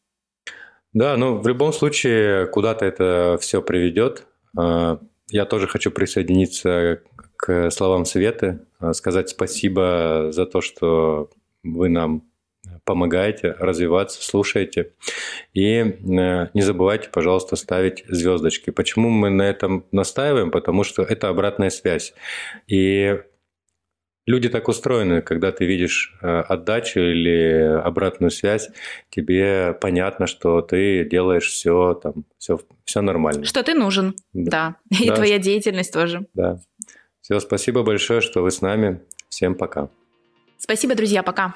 Да, 0.93 1.17
ну 1.17 1.39
в 1.39 1.49
любом 1.49 1.73
случае 1.73 2.47
куда-то 2.47 2.85
это 2.85 3.39
все 3.41 3.63
приведет. 3.63 4.27
А, 4.57 4.99
Я 5.29 5.45
тоже 5.45 5.67
хочу 5.67 5.91
присоединиться 5.91 7.01
к 7.37 7.71
словам 7.71 8.05
Светы, 8.05 8.61
а, 8.79 8.93
сказать 8.95 9.29
спасибо 9.29 10.29
за 10.31 10.47
то, 10.47 10.61
что 10.61 11.31
вы 11.65 11.89
нам 11.89 12.23
помогаете 12.85 13.53
развиваться, 13.59 14.23
слушаете. 14.23 14.93
И 15.53 15.77
э, 15.79 15.93
не 16.55 16.63
забывайте, 16.63 17.09
пожалуйста, 17.11 17.57
ставить 17.57 18.05
звездочки. 18.09 18.71
Почему 18.71 19.11
мы 19.11 19.31
на 19.31 19.43
этом 19.43 19.85
настаиваем? 19.93 20.51
Потому 20.51 20.85
что 20.85 21.03
это 21.03 21.29
обратная 21.29 21.71
связь. 21.71 22.15
И 22.67 23.19
люди 24.27 24.49
так 24.49 24.69
устроены, 24.69 25.23
когда 25.23 25.53
ты 25.53 25.67
видишь 25.67 26.17
э, 26.23 26.27
отдачу 26.27 27.01
или 27.01 27.81
обратную 27.83 28.31
связь, 28.31 28.71
тебе 29.11 29.77
понятно, 29.81 30.27
что 30.27 30.63
ты 30.63 31.05
делаешь 31.05 31.49
все 31.49 31.95
там, 31.95 32.25
все, 32.39 32.59
все 32.85 33.01
нормально. 33.01 33.45
Что 33.45 33.63
ты 33.63 33.75
нужен, 33.75 34.15
да, 34.33 34.77
и 34.91 35.09
Да. 35.09 35.17
твоя 35.17 35.39
деятельность 35.39 35.93
тоже. 35.93 36.27
Да. 36.35 36.61
Все, 37.21 37.41
спасибо 37.41 37.83
большое, 37.83 38.21
что 38.21 38.43
вы 38.43 38.51
с 38.51 38.61
нами. 38.61 39.01
Всем 39.29 39.55
пока. 39.55 39.89
Спасибо, 40.65 40.95
друзья, 40.95 41.23
пока. 41.23 41.55